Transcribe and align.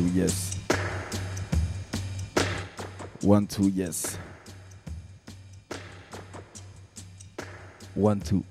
two, 0.00 0.06
yes. 0.14 0.56
One, 3.20 3.46
two, 3.46 3.68
yes. 3.68 4.16
One, 7.94 8.20
two. 8.20 8.44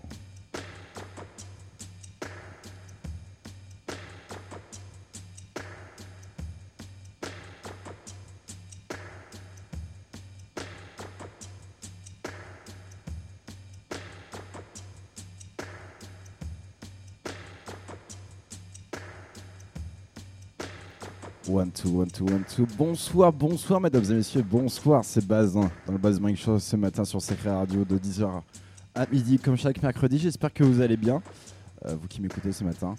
Bonsoir, 22.77 23.31
bonsoir, 23.31 23.79
mesdames 23.79 24.03
et 24.09 24.13
messieurs. 24.15 24.43
Bonsoir, 24.43 25.05
c'est 25.05 25.25
Bazin 25.25 25.71
dans 25.85 25.93
le 25.93 25.97
Baz 25.97 26.19
Show 26.35 26.59
ce 26.59 26.75
matin 26.75 27.05
sur 27.05 27.21
Sacré 27.21 27.49
Radio 27.49 27.85
de 27.85 27.97
10h 27.97 28.41
à 28.95 29.05
midi, 29.05 29.39
comme 29.39 29.55
chaque 29.55 29.81
mercredi. 29.81 30.17
J'espère 30.17 30.53
que 30.53 30.63
vous 30.63 30.81
allez 30.81 30.97
bien, 30.97 31.21
euh, 31.85 31.95
vous 31.95 32.07
qui 32.07 32.21
m'écoutez 32.21 32.51
ce 32.51 32.63
matin. 32.65 32.95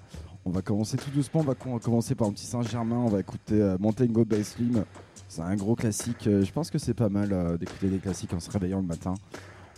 On 0.46 0.50
va 0.50 0.62
commencer 0.62 0.96
tout 0.96 1.10
doucement. 1.10 1.40
On 1.40 1.44
va 1.44 1.54
com- 1.54 1.78
commencer 1.78 2.14
par 2.14 2.28
un 2.28 2.32
petit 2.32 2.46
Saint-Germain. 2.46 2.96
On 2.96 3.08
va 3.08 3.20
écouter 3.20 3.60
euh, 3.60 3.76
Bay 3.78 4.42
Slim. 4.42 4.84
C'est 5.28 5.42
un 5.42 5.54
gros 5.56 5.74
classique. 5.74 6.26
Euh, 6.26 6.42
je 6.42 6.50
pense 6.50 6.70
que 6.70 6.78
c'est 6.78 6.94
pas 6.94 7.10
mal 7.10 7.32
euh, 7.32 7.58
d'écouter 7.58 7.88
des 7.88 7.98
classiques 7.98 8.32
en 8.32 8.40
se 8.40 8.50
réveillant 8.50 8.80
le 8.80 8.86
matin. 8.86 9.12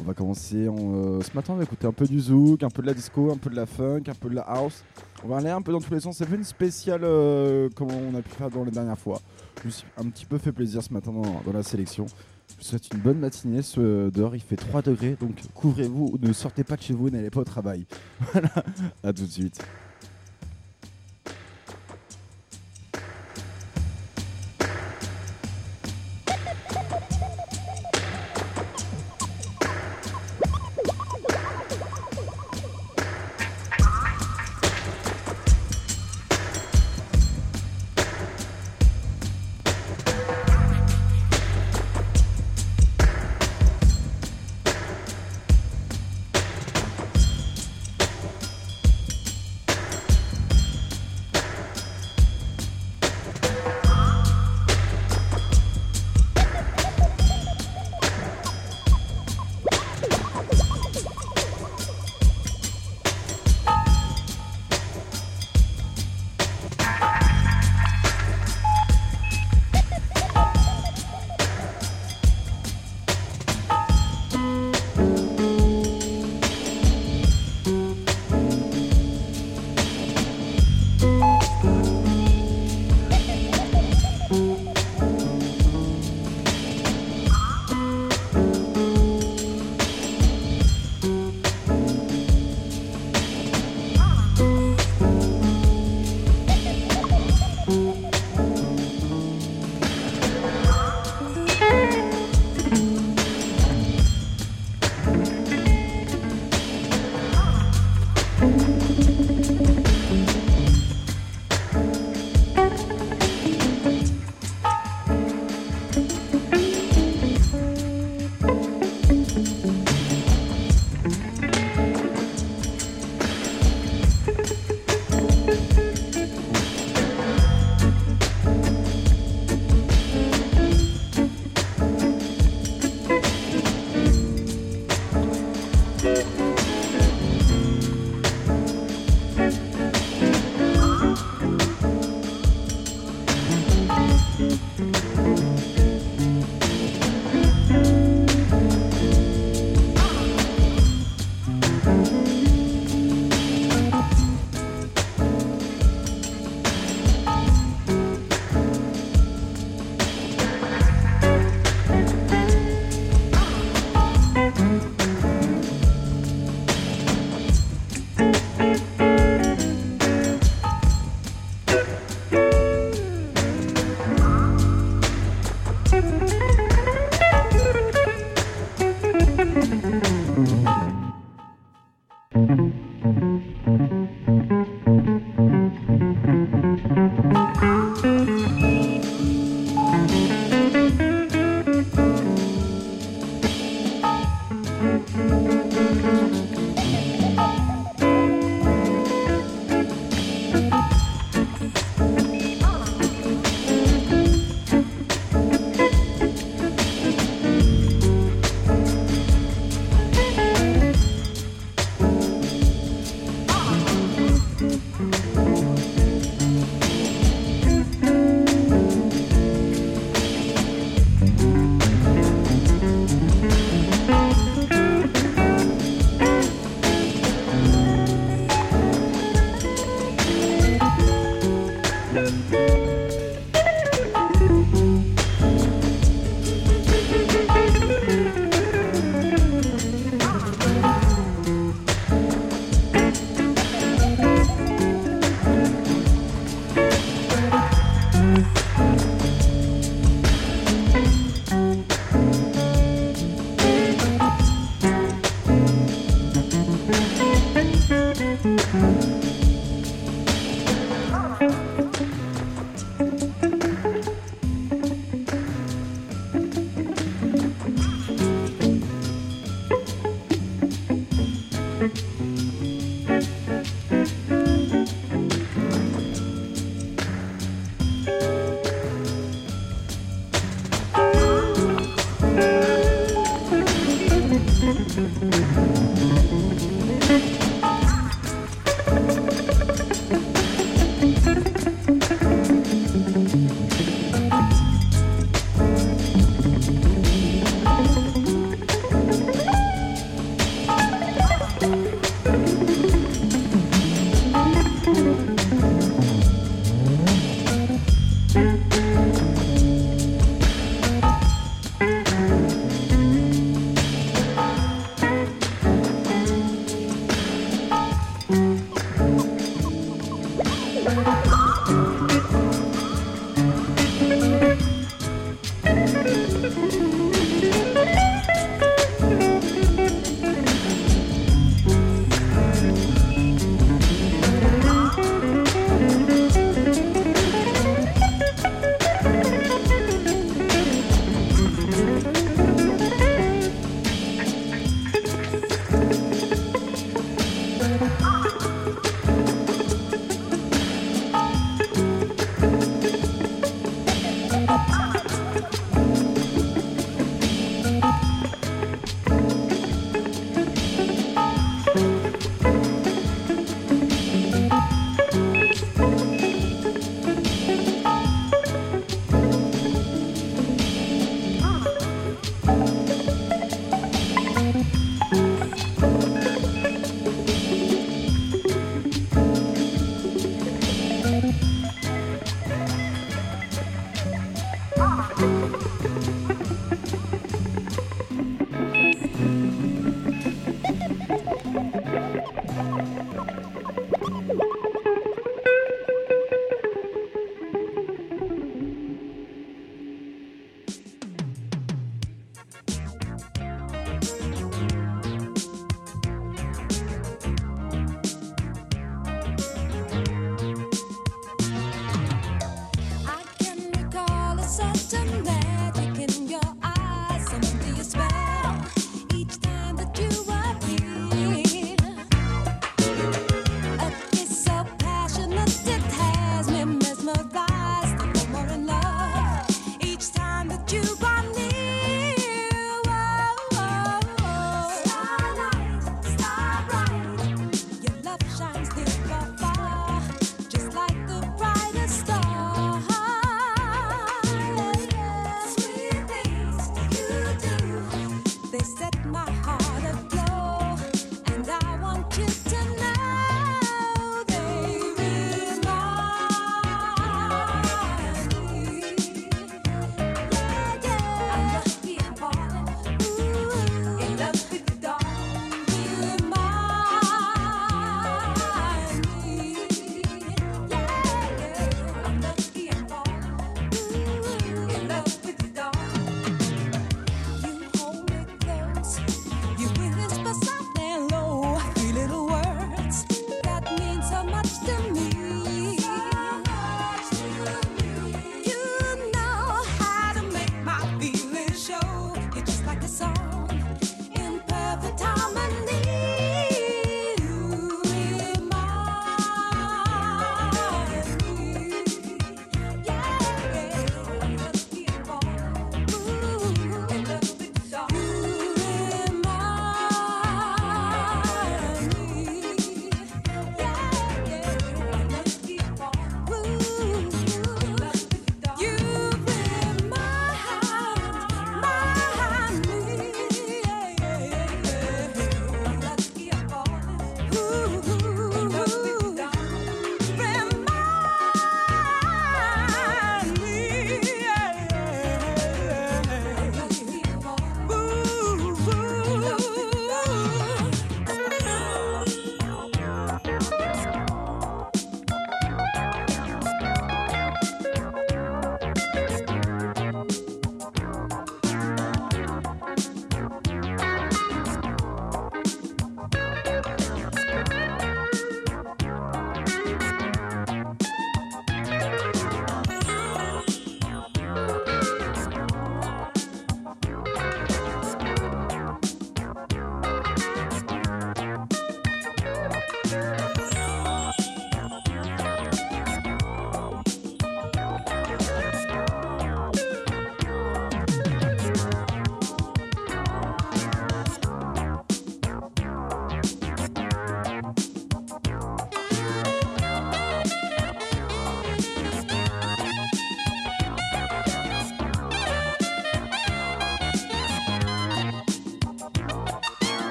On 0.00 0.02
va 0.02 0.14
commencer. 0.14 0.66
euh, 0.66 1.20
ce 1.20 1.30
matin, 1.34 1.52
on 1.52 1.56
va 1.56 1.64
écouter 1.64 1.86
un 1.86 1.92
peu 1.92 2.06
du 2.06 2.18
zouk, 2.20 2.62
un 2.62 2.70
peu 2.70 2.80
de 2.80 2.86
la 2.86 2.94
disco, 2.94 3.30
un 3.30 3.36
peu 3.36 3.50
de 3.50 3.56
la 3.56 3.66
funk, 3.66 4.02
un 4.08 4.14
peu 4.14 4.30
de 4.30 4.34
la 4.34 4.42
house. 4.42 4.82
On 5.22 5.28
va 5.28 5.36
aller 5.36 5.50
un 5.50 5.60
peu 5.60 5.72
dans 5.72 5.80
tous 5.80 5.92
les 5.92 6.00
sens. 6.00 6.16
C'est 6.16 6.24
fait 6.26 6.36
une 6.36 6.44
spéciale 6.44 7.02
euh, 7.04 7.68
comme 7.74 7.88
on 7.90 8.14
a 8.14 8.22
pu 8.22 8.30
faire 8.30 8.48
dans 8.48 8.64
les 8.64 8.70
dernières 8.70 8.98
fois. 8.98 9.20
Je 9.60 9.66
me 9.66 9.70
suis 9.70 9.86
un 9.98 10.04
petit 10.08 10.24
peu 10.24 10.38
fait 10.38 10.52
plaisir 10.52 10.82
ce 10.82 10.92
matin 10.92 11.12
dans, 11.12 11.42
dans 11.44 11.52
la 11.52 11.62
sélection. 11.62 12.06
Je 12.48 12.54
vous 12.56 12.62
souhaite 12.62 12.88
une 12.94 13.00
bonne 13.00 13.18
matinée. 13.18 13.60
Ce, 13.60 14.08
dehors, 14.08 14.34
il 14.34 14.40
fait 14.40 14.56
3 14.56 14.80
degrés. 14.82 15.16
Donc 15.20 15.32
couvrez-vous. 15.54 16.16
Ne 16.22 16.32
sortez 16.32 16.64
pas 16.64 16.76
de 16.76 16.82
chez 16.82 16.94
vous. 16.94 17.10
N'allez 17.10 17.30
pas 17.30 17.40
au 17.40 17.44
travail. 17.44 17.84
Voilà. 18.32 18.48
À 19.04 19.12
tout 19.12 19.24
de 19.24 19.30
suite. 19.30 19.60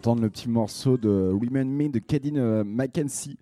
D'entendre 0.00 0.22
le 0.22 0.30
petit 0.30 0.48
morceau 0.48 0.96
de 0.96 1.30
Women 1.30 1.70
Me 1.70 1.90
de 1.90 1.98
Kadin 1.98 2.36
euh, 2.36 2.64
Mackenzie. 2.64 3.36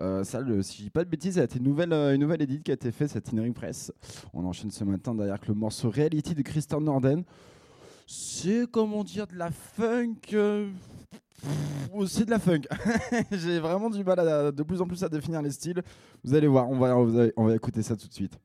Euh, 0.00 0.24
ça, 0.24 0.42
si 0.62 0.78
je 0.78 0.82
dis 0.84 0.90
pas 0.90 1.04
de 1.04 1.10
bêtises, 1.10 1.34
c'est 1.34 1.56
une 1.56 1.64
nouvelle, 1.64 1.92
euh, 1.92 2.14
une 2.14 2.22
nouvelle 2.22 2.40
édite 2.40 2.62
qui 2.62 2.70
a 2.70 2.74
été 2.74 2.90
faite, 2.92 3.10
cette 3.10 3.34
In 3.34 3.52
Press. 3.52 3.92
On 4.32 4.46
enchaîne 4.46 4.70
ce 4.70 4.84
matin 4.84 5.14
derrière 5.14 5.36
le 5.46 5.52
morceau 5.52 5.90
Reality 5.90 6.34
de 6.34 6.40
Christian 6.40 6.80
Norden. 6.80 7.24
C'est, 8.06 8.64
comment 8.70 9.04
dire, 9.04 9.26
de 9.26 9.36
la 9.36 9.50
funk. 9.50 10.14
c'est 12.06 12.24
de 12.24 12.30
la 12.30 12.38
funk. 12.38 12.62
J'ai 13.30 13.58
vraiment 13.58 13.90
du 13.90 14.02
mal 14.02 14.54
de 14.54 14.62
plus 14.62 14.80
en 14.80 14.86
plus 14.86 15.04
à 15.04 15.10
définir 15.10 15.42
les 15.42 15.50
styles. 15.50 15.82
Vous 16.24 16.32
allez 16.32 16.46
voir, 16.46 16.70
on 16.70 16.78
va, 16.78 16.96
on 17.36 17.44
va 17.44 17.54
écouter 17.54 17.82
ça 17.82 17.96
tout 17.96 18.08
de 18.08 18.14
suite. 18.14 18.38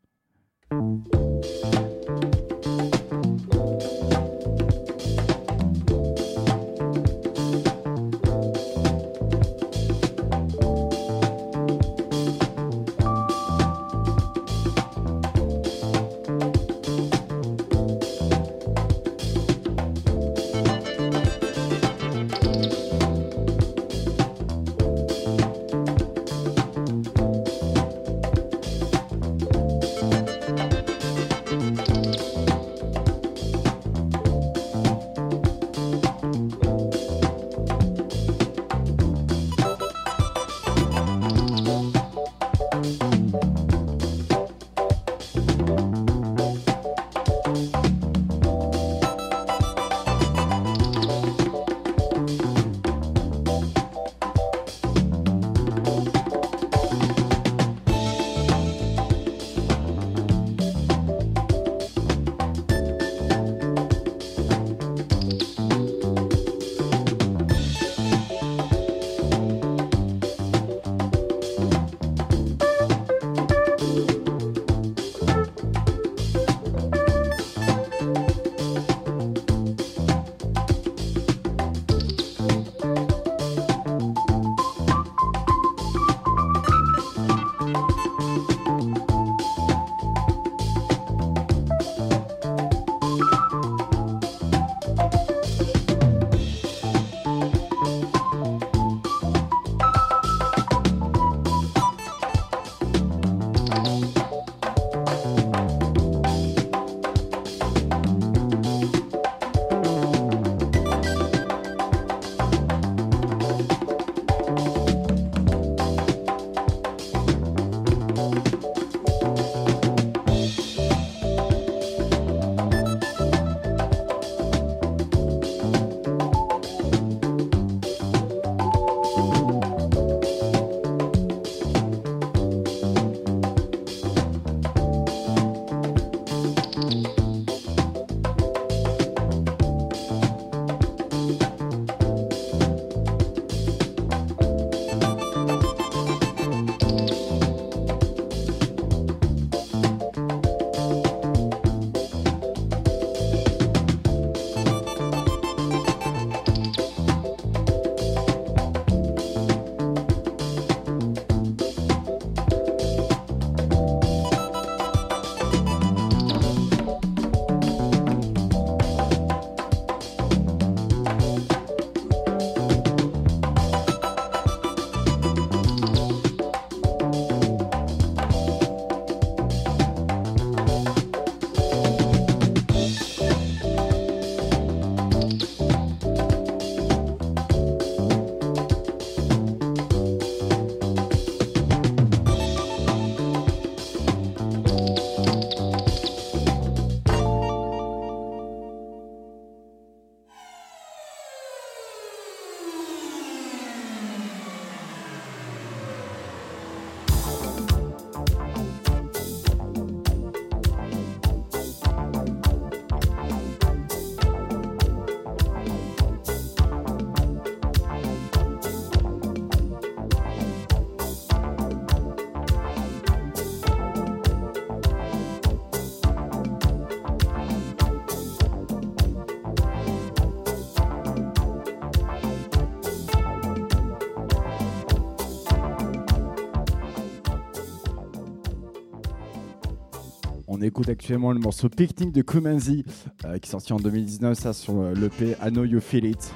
Actuellement 240.89 241.31
le 241.31 241.39
morceau 241.39 241.69
Picnic 241.69 242.11
de 242.11 242.21
Kumanzi 242.21 242.85
euh, 243.25 243.37
qui 243.37 243.47
est 243.47 243.51
sorti 243.51 243.73
en 243.73 243.77
2019, 243.77 244.37
ça 244.37 244.53
sur 244.53 244.79
euh, 244.79 244.93
l'EP 244.93 245.35
I 245.43 245.49
Know 245.49 245.63
You 245.63 245.79
Feel 245.79 246.05
It. 246.05 246.33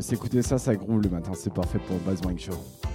S'écouter 0.00 0.42
ça, 0.42 0.58
ça 0.58 0.74
groove 0.74 1.02
le 1.02 1.08
matin, 1.08 1.32
c'est 1.34 1.52
parfait 1.52 1.78
pour 1.86 1.96
Buzz 1.98 2.20
Show. 2.38 2.85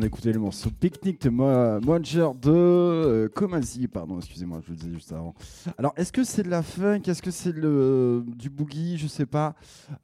D'écouter 0.00 0.32
le 0.32 0.40
morceau 0.40 0.70
Picnic 0.70 1.20
de 1.22 1.30
Monger 1.30 2.28
de 2.40 2.50
euh, 2.50 3.88
pardon, 3.92 4.18
excusez-moi, 4.18 4.60
je 4.64 4.70
le 4.70 4.76
disais 4.76 4.92
juste 4.92 5.12
avant. 5.12 5.34
Alors, 5.78 5.92
est-ce 5.96 6.12
que 6.12 6.24
c'est 6.24 6.42
de 6.42 6.50
la 6.50 6.62
funk? 6.62 7.02
Est-ce 7.06 7.22
que 7.22 7.30
c'est 7.30 7.52
du 7.52 8.50
boogie? 8.50 8.98
Je 8.98 9.06
sais 9.06 9.26
pas. 9.26 9.54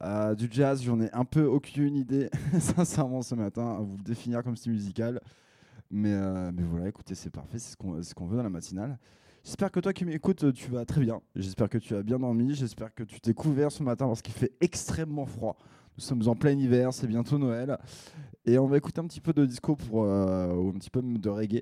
Euh, 0.01 0.35
du 0.35 0.47
jazz, 0.51 0.81
j'en 0.83 0.99
ai 1.01 1.11
un 1.11 1.25
peu 1.25 1.45
aucune 1.45 1.95
idée, 1.95 2.29
sincèrement, 2.59 3.21
ce 3.21 3.35
matin, 3.35 3.75
à 3.77 3.79
vous 3.79 3.97
le 3.97 4.03
définir 4.03 4.43
comme 4.43 4.55
style 4.55 4.73
musical. 4.73 5.19
Mais, 5.91 6.13
euh, 6.13 6.51
mais 6.53 6.63
voilà, 6.63 6.87
écoutez, 6.87 7.15
c'est 7.15 7.29
parfait, 7.29 7.59
c'est 7.59 7.71
ce 7.71 8.13
qu'on 8.15 8.25
veut 8.25 8.37
dans 8.37 8.43
la 8.43 8.49
matinale. 8.49 8.97
J'espère 9.43 9.71
que 9.71 9.79
toi 9.81 9.91
qui 9.91 10.05
m'écoutes, 10.05 10.53
tu 10.53 10.71
vas 10.71 10.85
très 10.85 11.01
bien. 11.01 11.21
J'espère 11.35 11.67
que 11.67 11.77
tu 11.77 11.95
as 11.95 12.01
bien 12.01 12.17
dormi. 12.17 12.55
J'espère 12.55 12.93
que 12.95 13.03
tu 13.03 13.19
t'es 13.19 13.33
couvert 13.33 13.71
ce 13.71 13.83
matin 13.83 14.07
parce 14.07 14.21
qu'il 14.21 14.33
fait 14.33 14.53
extrêmement 14.61 15.25
froid. 15.25 15.57
Nous 15.95 16.03
sommes 16.03 16.27
en 16.27 16.35
plein 16.35 16.57
hiver, 16.57 16.91
c'est 16.93 17.07
bientôt 17.07 17.37
Noël. 17.37 17.77
Et 18.45 18.57
on 18.57 18.65
va 18.65 18.77
écouter 18.77 18.99
un 18.99 19.07
petit 19.07 19.21
peu 19.21 19.31
de 19.31 19.45
disco 19.45 19.75
pour, 19.75 20.03
euh, 20.03 20.53
ou 20.53 20.69
un 20.69 20.73
petit 20.73 20.89
peu 20.89 21.01
de 21.01 21.29
reggae. 21.29 21.61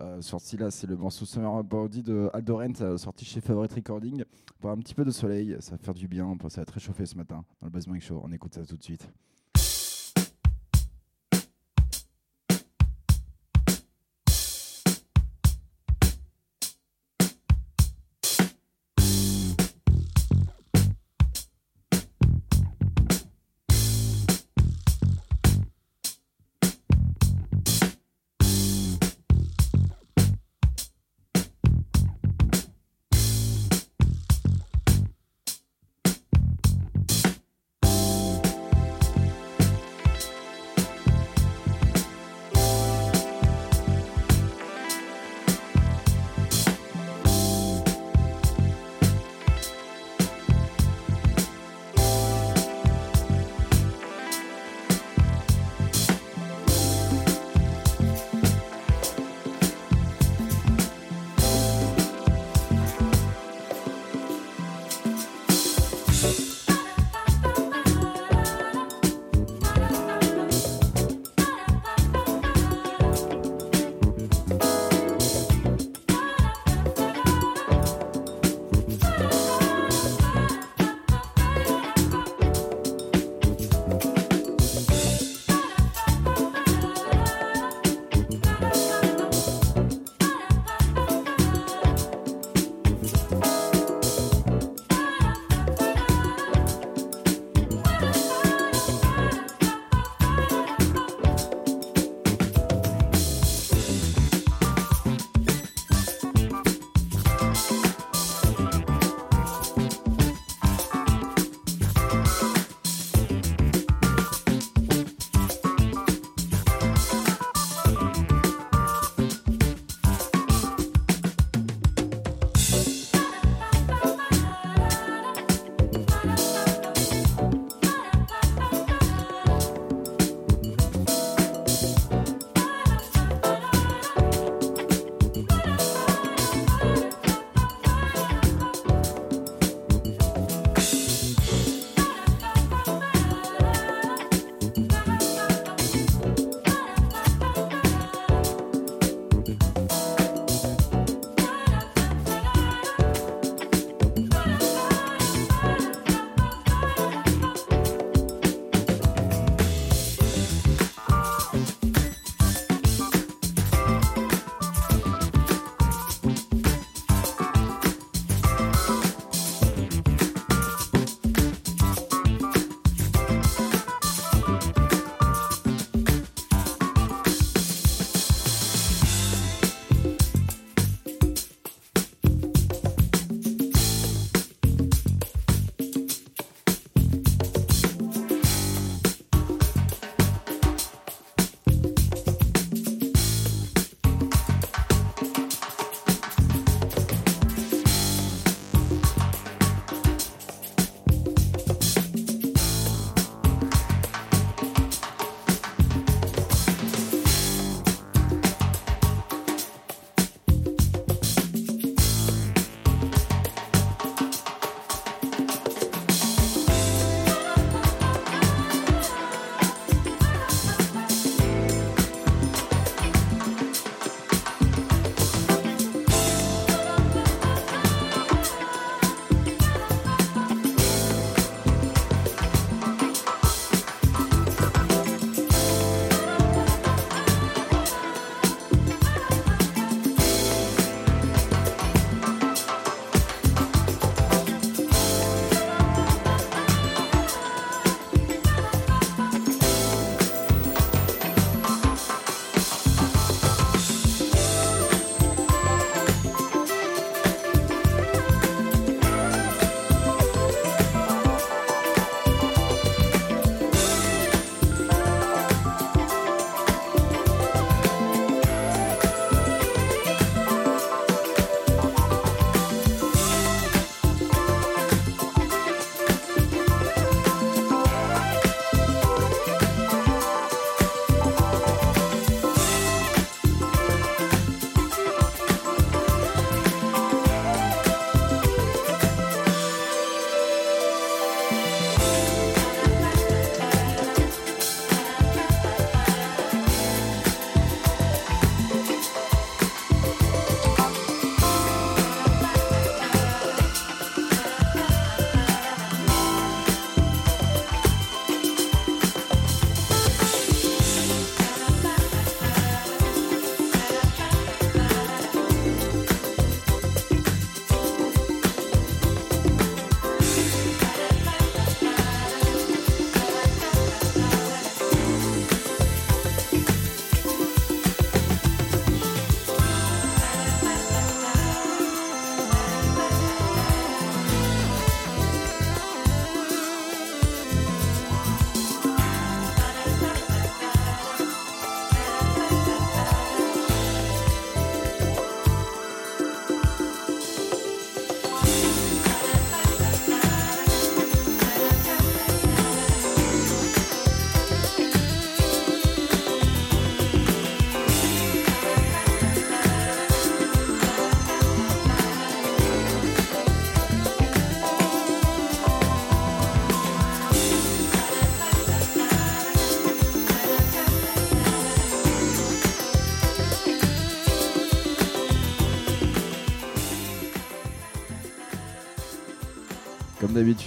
Euh, 0.00 0.22
sorti 0.22 0.56
là, 0.56 0.70
c'est 0.70 0.86
le 0.86 0.96
morceau 0.96 1.26
Summer 1.26 1.62
Body 1.64 2.02
de 2.02 2.30
Aldorent, 2.32 2.80
euh, 2.80 2.96
sorti 2.96 3.24
chez 3.24 3.40
Favorite 3.40 3.72
Recording. 3.72 4.24
Pour 4.60 4.70
un 4.70 4.78
petit 4.78 4.94
peu 4.94 5.04
de 5.04 5.10
soleil, 5.10 5.56
ça 5.60 5.72
va 5.72 5.78
faire 5.78 5.94
du 5.94 6.08
bien. 6.08 6.34
Ça 6.48 6.60
va 6.60 6.62
être 6.62 6.74
réchauffé 6.74 7.04
ce 7.06 7.16
matin 7.16 7.44
dans 7.60 7.66
le 7.66 7.72
Basement 7.72 7.98
Show. 8.00 8.20
On 8.24 8.32
écoute 8.32 8.54
ça 8.54 8.64
tout 8.64 8.76
de 8.76 8.82
suite. 8.82 9.08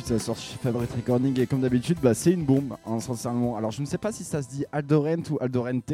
Ça 0.06 0.20
sort 0.20 0.38
chez 0.38 0.56
Fabric 0.58 0.92
Recording 0.92 1.40
et 1.40 1.48
comme 1.48 1.62
d'habitude, 1.62 1.98
bah, 2.00 2.14
c'est 2.14 2.32
une 2.32 2.46
bombe, 2.46 2.76
hein, 2.86 3.00
sincèrement. 3.00 3.58
Alors, 3.58 3.72
je 3.72 3.82
ne 3.82 3.88
sais 3.88 3.98
pas 3.98 4.12
si 4.12 4.24
ça 4.24 4.44
se 4.44 4.50
dit 4.50 4.64
Aldorent 4.72 5.24
ou 5.32 5.38
Aldorente, 5.42 5.94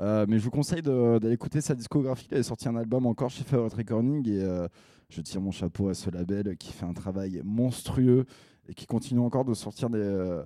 euh, 0.00 0.26
mais 0.28 0.40
je 0.40 0.44
vous 0.44 0.50
conseille 0.50 0.82
d'aller 0.82 1.30
écouter 1.30 1.60
sa 1.60 1.76
discographie. 1.76 2.26
Il 2.32 2.38
a 2.38 2.42
sorti 2.42 2.66
un 2.66 2.74
album 2.74 3.06
encore 3.06 3.30
chez 3.30 3.44
Fabric 3.44 3.72
Recording 3.72 4.28
et 4.28 4.42
euh, 4.42 4.66
je 5.10 5.20
tire 5.20 5.40
mon 5.40 5.52
chapeau 5.52 5.88
à 5.88 5.94
ce 5.94 6.10
label 6.10 6.56
qui 6.56 6.72
fait 6.72 6.86
un 6.86 6.92
travail 6.92 7.40
monstrueux 7.44 8.26
et 8.68 8.74
qui 8.74 8.84
continue 8.84 9.20
encore 9.20 9.44
de 9.44 9.54
sortir 9.54 9.90
des, 9.90 10.00
euh, 10.00 10.42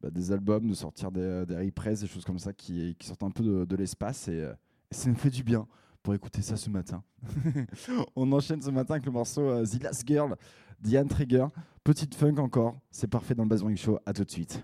bah, 0.00 0.08
albums, 0.30 0.68
de 0.68 0.74
sortir 0.74 1.12
des, 1.12 1.44
reprises, 1.50 2.00
des 2.00 2.06
choses 2.06 2.24
comme 2.24 2.38
ça 2.38 2.54
qui, 2.54 2.96
sortent 3.02 3.24
un 3.24 3.30
peu 3.30 3.66
de, 3.66 3.76
l'espace 3.76 4.26
et, 4.28 4.38
et 4.90 4.94
ça 4.94 5.10
me 5.10 5.16
fait 5.16 5.30
du 5.30 5.42
bien 5.42 5.66
pour 6.02 6.14
écouter 6.14 6.40
ça 6.40 6.56
ce 6.56 6.70
matin. 6.70 7.02
On 8.16 8.32
enchaîne 8.32 8.62
ce 8.62 8.70
matin 8.70 8.94
avec 8.94 9.04
le 9.04 9.12
morceau 9.12 9.62
The 9.66 9.82
Last 9.82 10.08
Girl 10.08 10.34
Diane 10.80 11.08
Trigger. 11.08 11.46
Petite 11.84 12.14
funk 12.14 12.36
encore, 12.38 12.76
c'est 12.90 13.08
parfait 13.08 13.34
dans 13.34 13.44
le 13.44 13.48
Bass 13.48 13.62
Show. 13.76 13.98
À 14.04 14.12
tout 14.12 14.24
de 14.24 14.30
suite. 14.30 14.62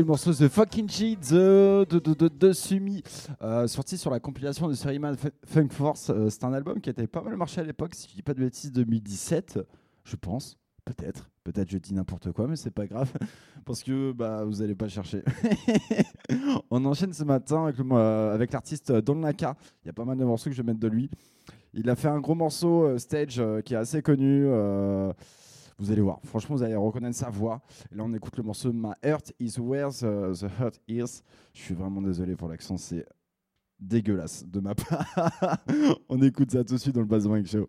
Le 0.00 0.06
morceau 0.06 0.32
The 0.32 0.48
Fucking 0.48 0.88
G 0.88 1.16
de, 1.16 1.86
de, 1.88 1.98
de, 1.98 2.28
de, 2.28 2.52
Sumi, 2.52 3.02
euh, 3.42 3.66
sorti 3.66 3.98
sur 3.98 4.10
la 4.10 4.20
compilation 4.20 4.68
de 4.68 4.74
Seriman 4.74 5.16
Funk 5.44 5.68
Force. 5.70 6.10
Euh, 6.10 6.30
c'est 6.30 6.44
un 6.44 6.52
album 6.52 6.80
qui 6.80 6.88
était 6.88 7.06
pas 7.06 7.20
mal 7.20 7.36
marché 7.36 7.60
à 7.60 7.64
l'époque, 7.64 7.94
si 7.94 8.08
je 8.08 8.14
dis 8.14 8.22
pas 8.22 8.32
de 8.32 8.40
bêtises, 8.40 8.72
2017, 8.72 9.58
je 10.04 10.16
pense. 10.16 10.58
Peut-être, 10.84 11.30
peut-être 11.44 11.70
je 11.70 11.78
dis 11.78 11.94
n'importe 11.94 12.32
quoi, 12.32 12.48
mais 12.48 12.56
c'est 12.56 12.72
pas 12.72 12.86
grave 12.86 13.12
parce 13.64 13.84
que 13.84 14.12
bah 14.12 14.44
vous 14.44 14.62
allez 14.62 14.74
pas 14.74 14.88
chercher. 14.88 15.22
On 16.70 16.84
enchaîne 16.86 17.12
ce 17.12 17.22
matin 17.22 17.66
avec, 17.66 17.78
euh, 17.78 18.34
avec 18.34 18.52
l'artiste 18.52 18.90
Don 18.90 19.16
Naka. 19.16 19.56
Il 19.84 19.88
y 19.88 19.90
a 19.90 19.92
pas 19.92 20.04
mal 20.04 20.16
de 20.16 20.24
morceaux 20.24 20.50
que 20.50 20.56
je 20.56 20.62
vais 20.62 20.66
mettre 20.66 20.80
de 20.80 20.88
lui. 20.88 21.08
Il 21.74 21.88
a 21.88 21.96
fait 21.96 22.08
un 22.08 22.20
gros 22.20 22.34
morceau 22.34 22.98
stage 22.98 23.42
qui 23.64 23.74
est 23.74 23.78
assez 23.78 24.02
connu. 24.02 24.46
Vous 25.82 25.90
allez 25.90 26.00
voir, 26.00 26.20
franchement, 26.22 26.54
vous 26.54 26.62
allez 26.62 26.76
reconnaître 26.76 27.16
sa 27.16 27.28
voix. 27.28 27.60
Là, 27.90 28.04
on 28.04 28.12
écoute 28.12 28.36
le 28.36 28.44
morceau 28.44 28.72
My 28.72 28.92
Heart 29.02 29.32
is 29.40 29.58
Where 29.58 29.90
the, 29.90 30.32
the 30.38 30.46
Heart 30.60 30.78
Is. 30.86 31.22
Je 31.52 31.60
suis 31.60 31.74
vraiment 31.74 32.00
désolé 32.00 32.36
pour 32.36 32.46
l'accent, 32.46 32.76
c'est 32.76 33.04
dégueulasse 33.80 34.46
de 34.46 34.60
ma 34.60 34.76
part. 34.76 35.58
on 36.08 36.22
écoute 36.22 36.52
ça 36.52 36.62
tout 36.62 36.74
de 36.74 36.78
suite 36.78 36.94
dans 36.94 37.00
le 37.00 37.08
Basement 37.08 37.44
Show. 37.44 37.68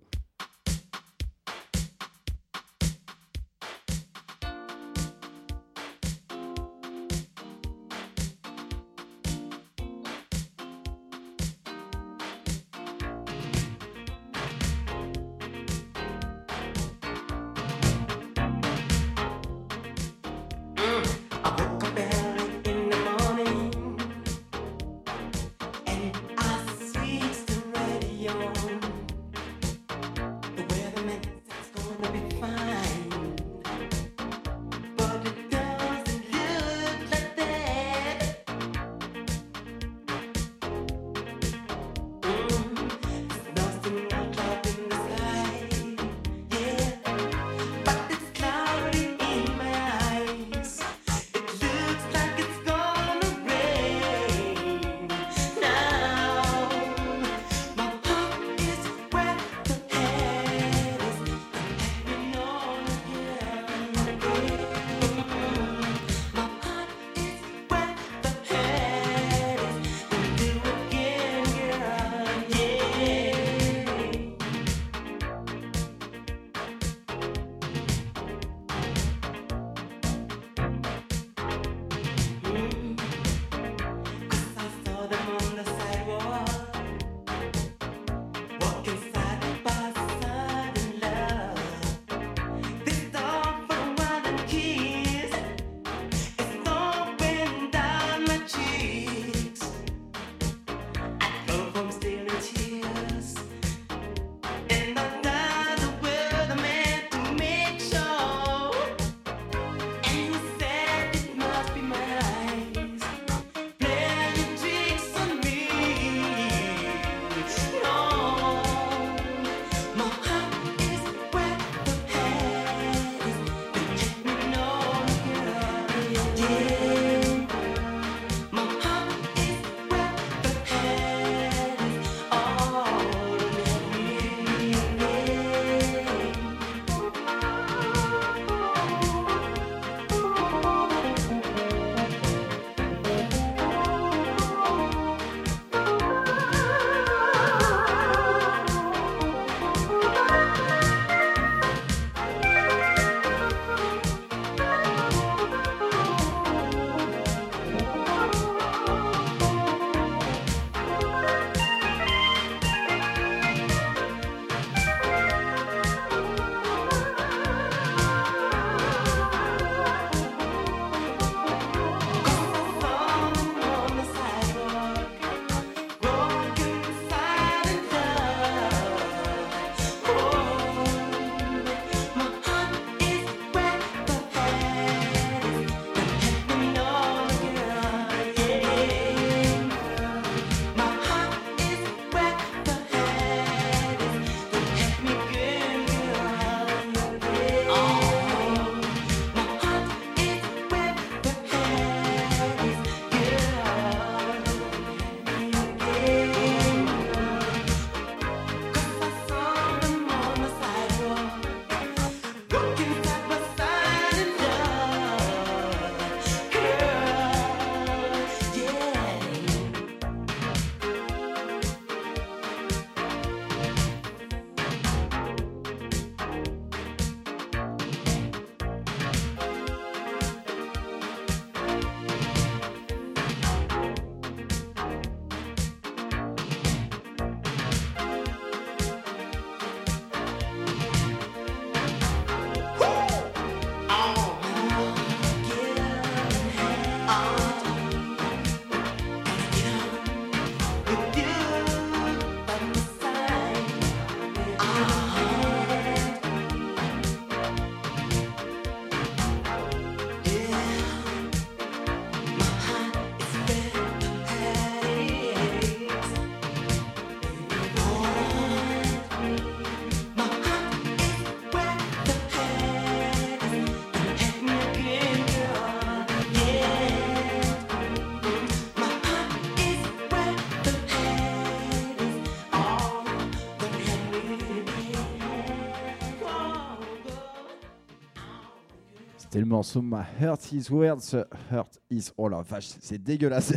C'était 289.34 289.46
le 289.46 289.50
morceau 289.50 289.82
My 289.82 290.04
Heart 290.22 290.52
is 290.52 290.68
Weird, 290.70 291.02
ce 291.02 291.26
Heart 291.52 291.82
is. 291.90 292.12
Oh 292.18 292.30
la 292.30 292.44
vache, 292.44 292.68
c'est 292.80 293.02
dégueulasse. 293.02 293.54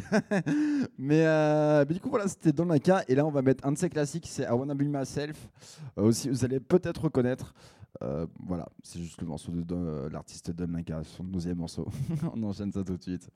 mais, 0.99 1.27
euh, 1.27 1.85
mais, 1.87 1.95
du 1.95 2.01
coup, 2.01 2.09
voilà, 2.09 2.27
c'était 2.29 2.51
Don 2.51 2.65
Laka. 2.65 3.05
Et 3.09 3.15
là, 3.15 3.27
on 3.27 3.31
va 3.31 3.43
mettre 3.43 3.67
un 3.67 3.73
de 3.73 3.77
ses 3.77 3.91
classiques, 3.91 4.27
c'est 4.27 4.45
I 4.45 4.53
Wanna 4.53 4.73
Be 4.73 4.85
Myself. 4.85 5.51
Euh, 5.99 6.05
aussi, 6.05 6.31
vous 6.31 6.47
allez 6.47 6.61
peut-être 6.61 7.03
reconnaître. 7.05 7.53
Euh, 8.03 8.27
voilà, 8.47 8.67
c'est 8.83 9.01
juste 9.01 9.21
le 9.21 9.27
morceau 9.27 9.53
de 9.53 10.09
l'artiste 10.11 10.51
Don 10.51 10.69
Laka, 10.69 11.03
son 11.05 11.25
deuxième 11.25 11.59
morceau. 11.59 11.87
on 12.35 12.43
enchaîne 12.45 12.73
ça 12.73 12.83
tout 12.83 12.97
de 12.97 13.03
suite. 13.03 13.29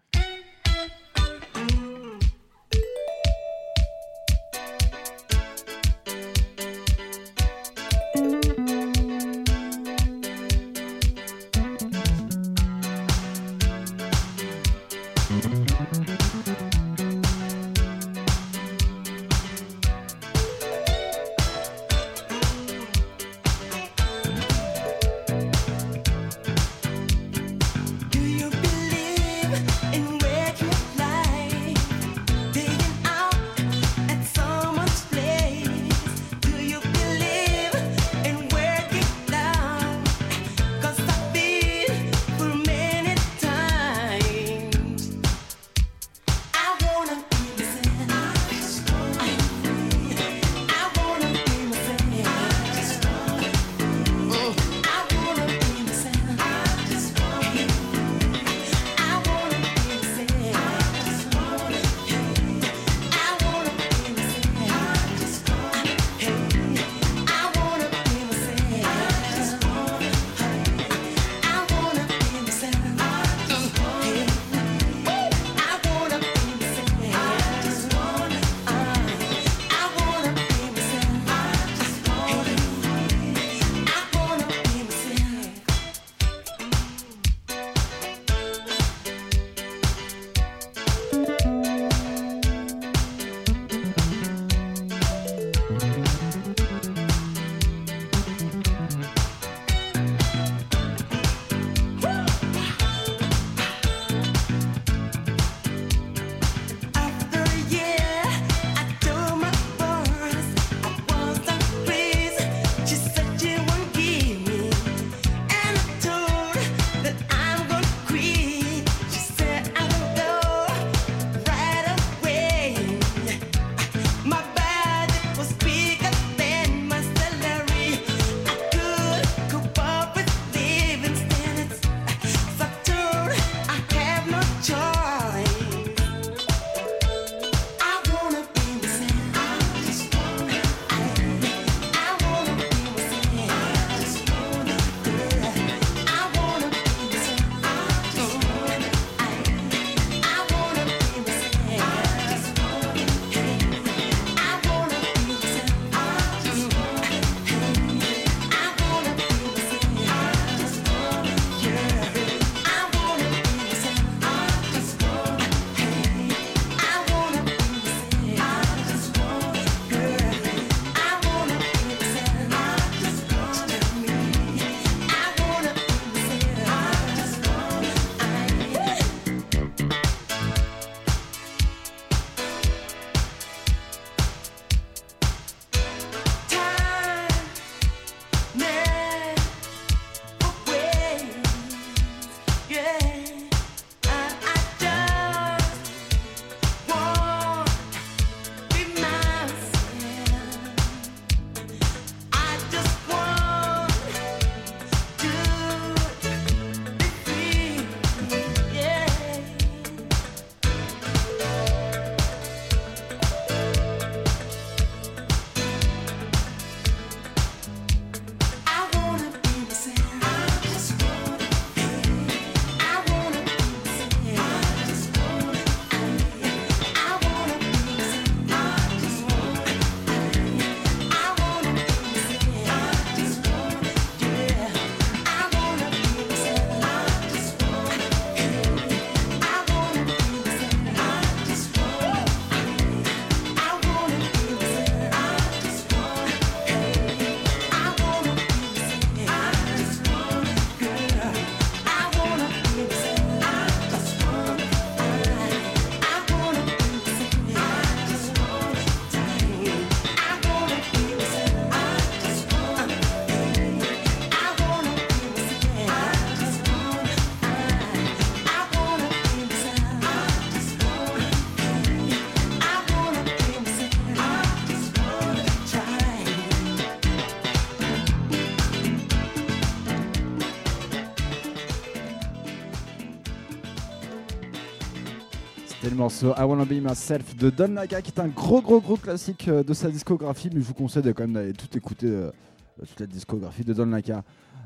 Morceau 286.22 286.40
I 286.40 286.44
Wanna 286.44 286.64
Be 286.64 286.82
Myself 286.82 287.36
de 287.36 287.50
Don 287.50 287.68
Laga 287.68 288.02
qui 288.02 288.10
est 288.10 288.20
un 288.20 288.28
gros 288.28 288.60
gros 288.60 288.80
gros 288.80 288.96
classique 288.96 289.48
euh, 289.48 289.62
de 289.62 289.72
sa 289.72 289.90
discographie 289.90 290.50
mais 290.52 290.60
je 290.60 290.66
vous 290.66 290.74
conseille 290.74 291.02
de 291.02 291.12
quand 291.12 291.22
même 291.22 291.32
d'aller 291.32 291.52
tout 291.52 291.68
écouter 291.76 292.08
euh, 292.08 292.30
toute 292.78 293.00
la 293.00 293.06
discographie 293.06 293.64
de 293.64 293.72
Don 293.72 293.86
Laga. 293.86 294.22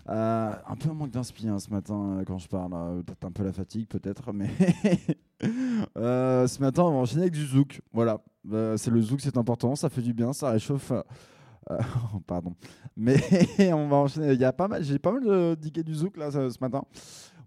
Euh, 0.09 0.52
un 0.68 0.76
peu 0.76 0.90
un 0.90 0.94
manque 0.94 1.11
d'inspiration 1.11 1.55
hein, 1.55 1.59
ce 1.59 1.70
matin 1.70 2.22
quand 2.26 2.38
je 2.38 2.48
parle, 2.48 3.02
peut-être 3.05 3.24
un 3.24 3.30
peu 3.30 3.44
la 3.44 3.52
fatigue 3.52 3.86
peut-être 3.88 4.32
mais 4.32 4.50
ce 5.96 6.61
matin 6.61 6.82
on 6.82 6.90
va 6.90 6.96
enchaîner 6.98 7.22
avec 7.22 7.34
du 7.34 7.46
zouk. 7.46 7.80
Voilà, 7.92 8.20
c'est 8.76 8.90
le 8.90 9.00
zouk 9.00 9.20
c'est 9.20 9.36
important, 9.36 9.76
ça 9.76 9.88
fait 9.88 10.02
du 10.02 10.12
bien, 10.12 10.32
ça 10.32 10.50
réchauffe. 10.50 10.92
pardon. 12.26 12.55
Mais 12.96 13.16
on 13.72 13.88
va 13.88 13.96
enchaîner. 13.96 14.32
Il 14.32 14.40
y 14.40 14.44
a 14.44 14.52
pas 14.52 14.68
mal, 14.68 14.84
j'ai 14.84 14.98
pas 14.98 15.12
mal 15.12 15.57
digué 15.57 15.82
du 15.82 15.94
zouk 15.94 16.16
là 16.16 16.30
ce 16.30 16.59
matin. 16.61 16.82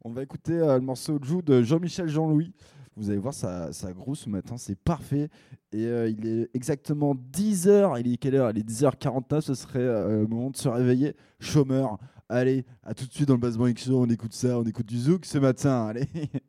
On 0.03 0.11
va 0.11 0.23
écouter 0.23 0.53
le 0.57 0.79
morceau 0.79 1.19
de 1.19 1.25
joue 1.25 1.41
de 1.41 1.61
Jean-Michel 1.61 2.07
Jean-Louis. 2.07 2.53
Vous 2.97 3.11
allez 3.11 3.19
voir, 3.19 3.33
ça, 3.33 3.71
ça 3.71 3.89
ce 4.15 4.29
matin, 4.29 4.57
c'est 4.57 4.75
parfait. 4.75 5.29
Et 5.71 5.85
euh, 5.85 6.09
il 6.09 6.25
est 6.25 6.49
exactement 6.55 7.13
10h. 7.13 7.99
Il 7.99 8.11
est 8.11 8.17
quelle 8.17 8.35
heure? 8.35 8.49
Il 8.49 8.57
est 8.57 8.67
10h49, 8.67 9.41
ce 9.41 9.53
serait 9.53 9.79
euh, 9.79 10.21
le 10.21 10.27
moment 10.27 10.49
de 10.49 10.57
se 10.57 10.67
réveiller. 10.67 11.15
Chômeur, 11.39 11.99
allez, 12.27 12.65
à 12.83 12.95
tout 12.95 13.05
de 13.05 13.13
suite 13.13 13.27
dans 13.27 13.35
le 13.35 13.39
basement 13.39 13.67
X 13.67 13.87
on 13.89 14.09
écoute 14.09 14.33
ça, 14.33 14.57
on 14.59 14.63
écoute 14.63 14.87
du 14.87 14.97
zouk 14.97 15.25
ce 15.25 15.37
matin, 15.37 15.85
allez 15.87 16.07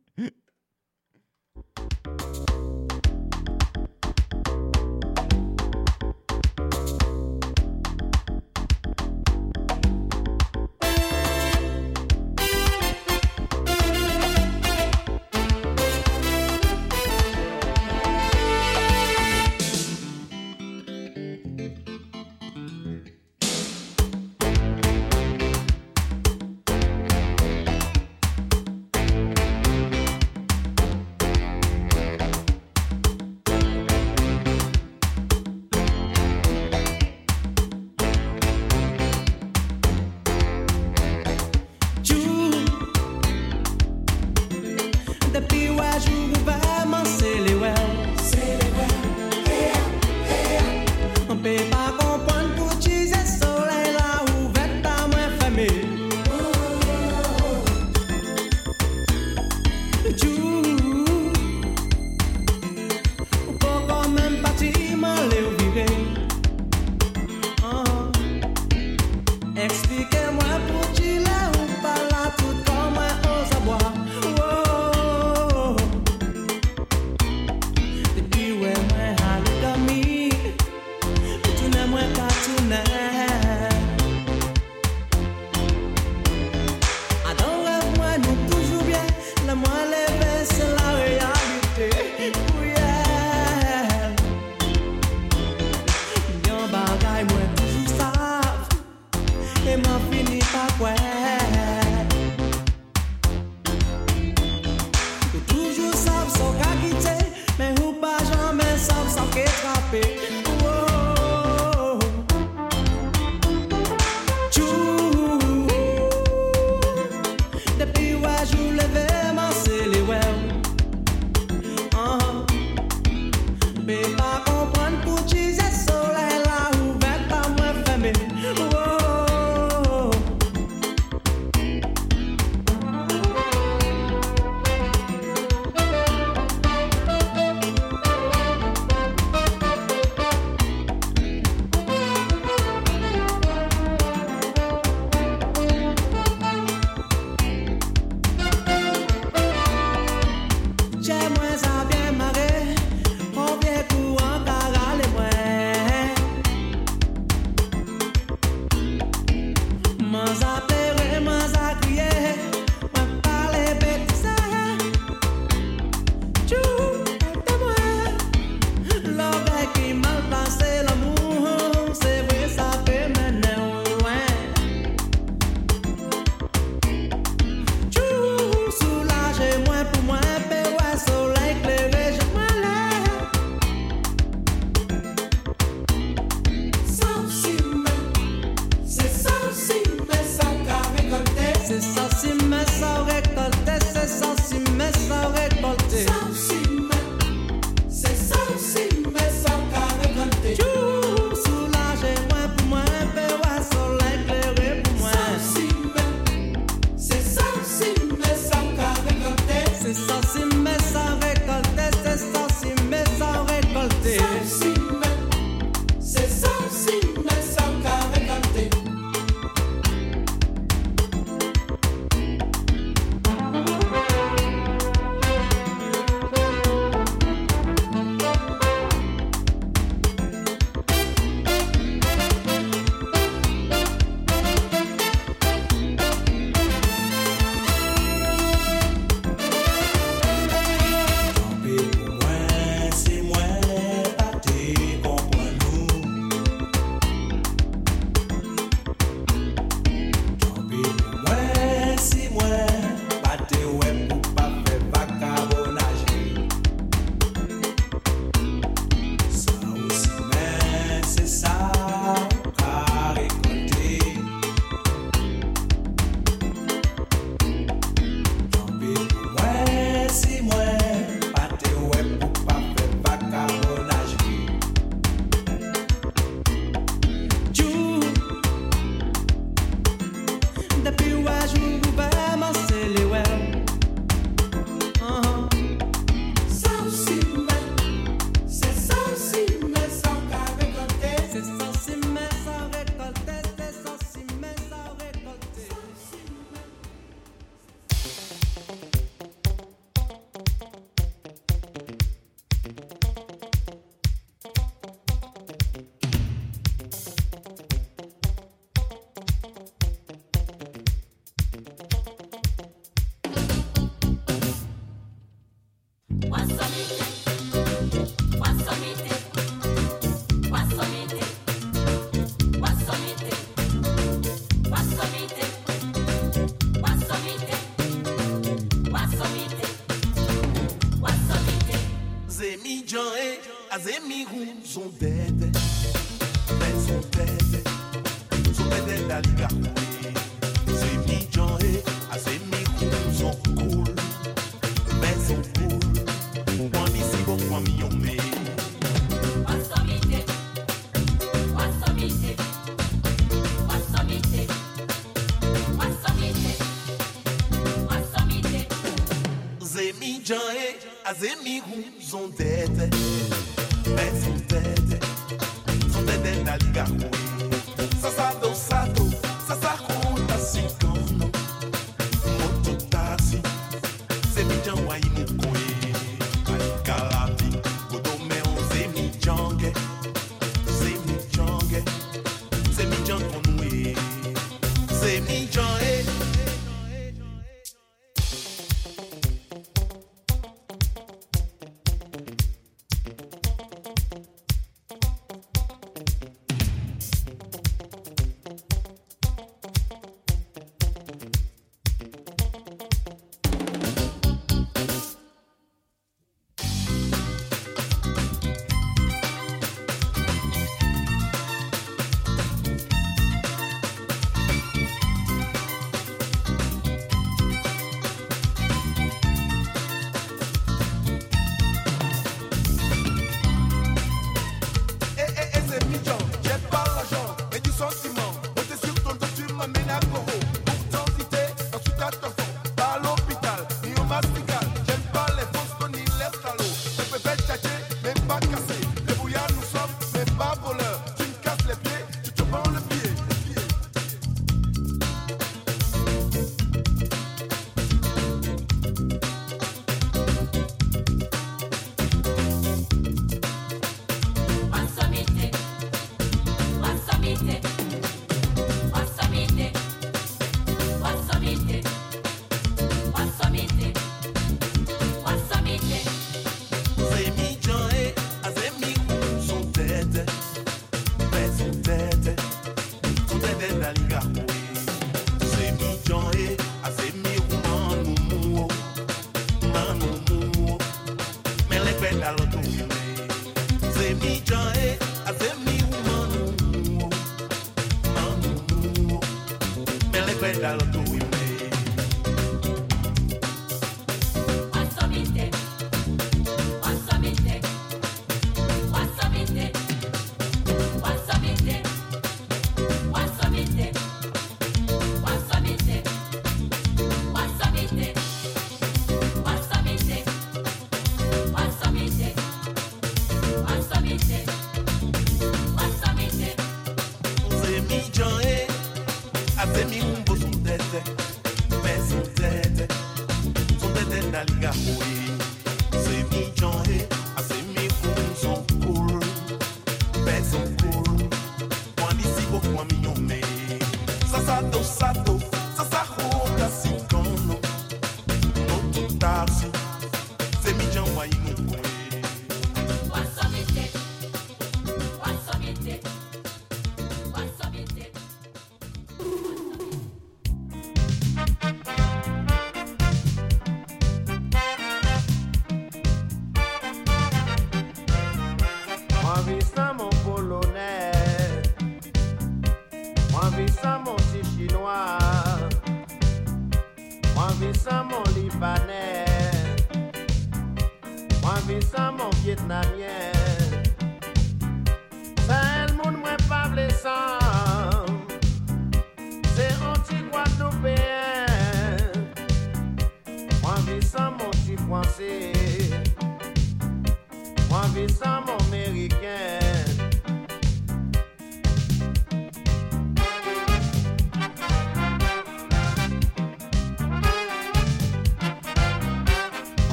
Moi, 361.09 361.15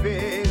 baby. 0.00 0.41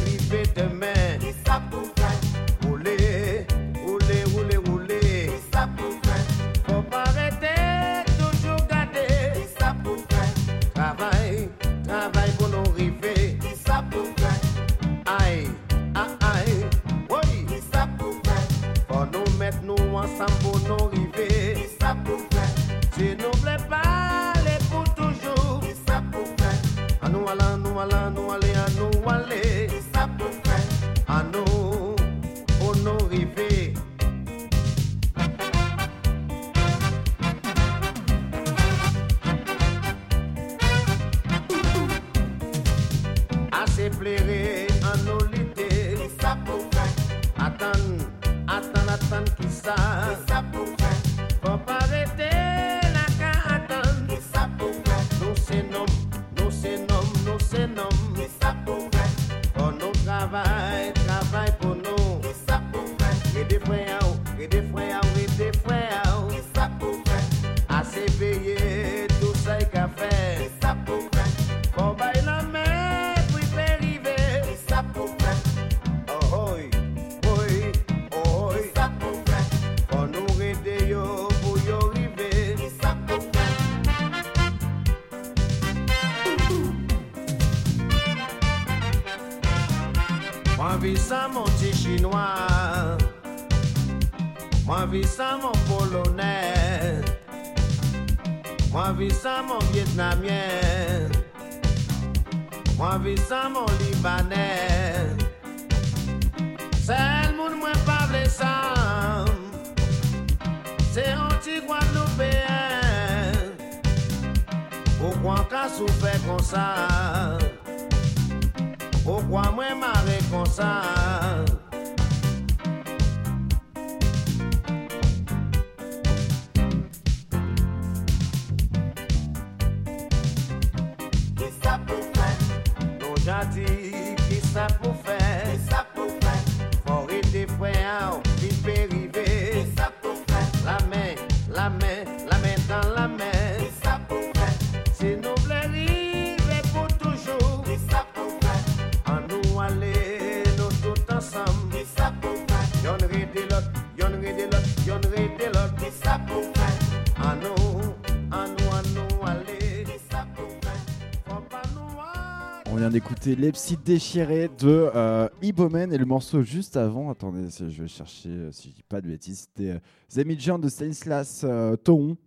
C'était 163.22 163.40
Lepsy 163.40 163.78
déchiré 163.78 164.50
de 164.58 164.90
euh, 164.96 165.30
Ibomen 165.44 165.94
et 165.94 165.98
le 166.00 166.06
morceau 166.06 166.42
juste 166.42 166.76
avant, 166.76 167.12
attendez, 167.12 167.50
je 167.52 167.84
vais 167.84 167.88
chercher 167.88 168.30
euh, 168.30 168.52
si 168.52 168.70
je 168.70 168.74
dis 168.78 168.82
pas 168.82 169.00
de 169.00 169.06
bêtises, 169.06 169.48
c'était 169.48 169.80
euh, 170.16 170.58
de 170.58 170.70
Stanislas 170.70 171.44
euh, 171.44 171.76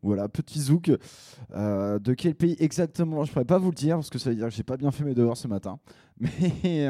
voilà, 0.04 0.28
petit 0.28 0.60
zouk. 0.60 0.92
Euh, 1.52 1.98
de 1.98 2.14
quel 2.14 2.36
pays 2.36 2.54
exactement? 2.60 3.24
Je 3.24 3.32
pourrais 3.32 3.44
pas 3.44 3.58
vous 3.58 3.70
le 3.70 3.74
dire 3.74 3.96
parce 3.96 4.08
que 4.08 4.20
ça 4.20 4.30
veut 4.30 4.36
dire 4.36 4.44
que 4.44 4.54
j'ai 4.54 4.62
pas 4.62 4.76
bien 4.76 4.92
fait 4.92 5.02
mes 5.02 5.14
devoirs 5.14 5.36
ce 5.36 5.48
matin. 5.48 5.80
Mais 6.62 6.88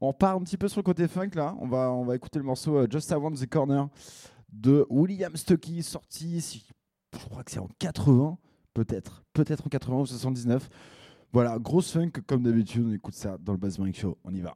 on, 0.00 0.12
part 0.12 0.34
un 0.34 0.40
petit 0.40 0.56
peu 0.56 0.66
sur 0.66 0.80
le 0.80 0.84
côté 0.84 1.06
funk 1.06 1.30
là, 1.36 1.54
on 1.60 1.68
va, 1.68 1.92
on 1.92 2.04
va 2.04 2.16
écouter 2.16 2.40
le 2.40 2.44
morceau 2.44 2.90
Just 2.90 3.12
Around 3.12 3.38
the 3.38 3.48
Corner 3.48 3.86
de 4.52 4.84
William 4.90 5.36
Stuckey, 5.36 5.80
sorti, 5.82 6.64
je 7.12 7.24
crois 7.24 7.44
que 7.44 7.52
c'est 7.52 7.60
en 7.60 7.68
80, 7.78 8.36
peut-être, 8.72 9.22
peut-être 9.32 9.64
en 9.64 9.68
80 9.68 10.00
ou 10.00 10.06
79. 10.06 10.68
Voilà, 11.34 11.58
grosse 11.58 11.90
funk 11.90 12.12
comme 12.28 12.44
d'habitude, 12.44 12.84
on 12.88 12.92
écoute 12.92 13.14
ça 13.14 13.36
dans 13.42 13.54
le 13.54 13.58
Basement 13.58 13.92
Show. 13.92 14.16
On 14.22 14.32
y 14.32 14.40
va. 14.40 14.54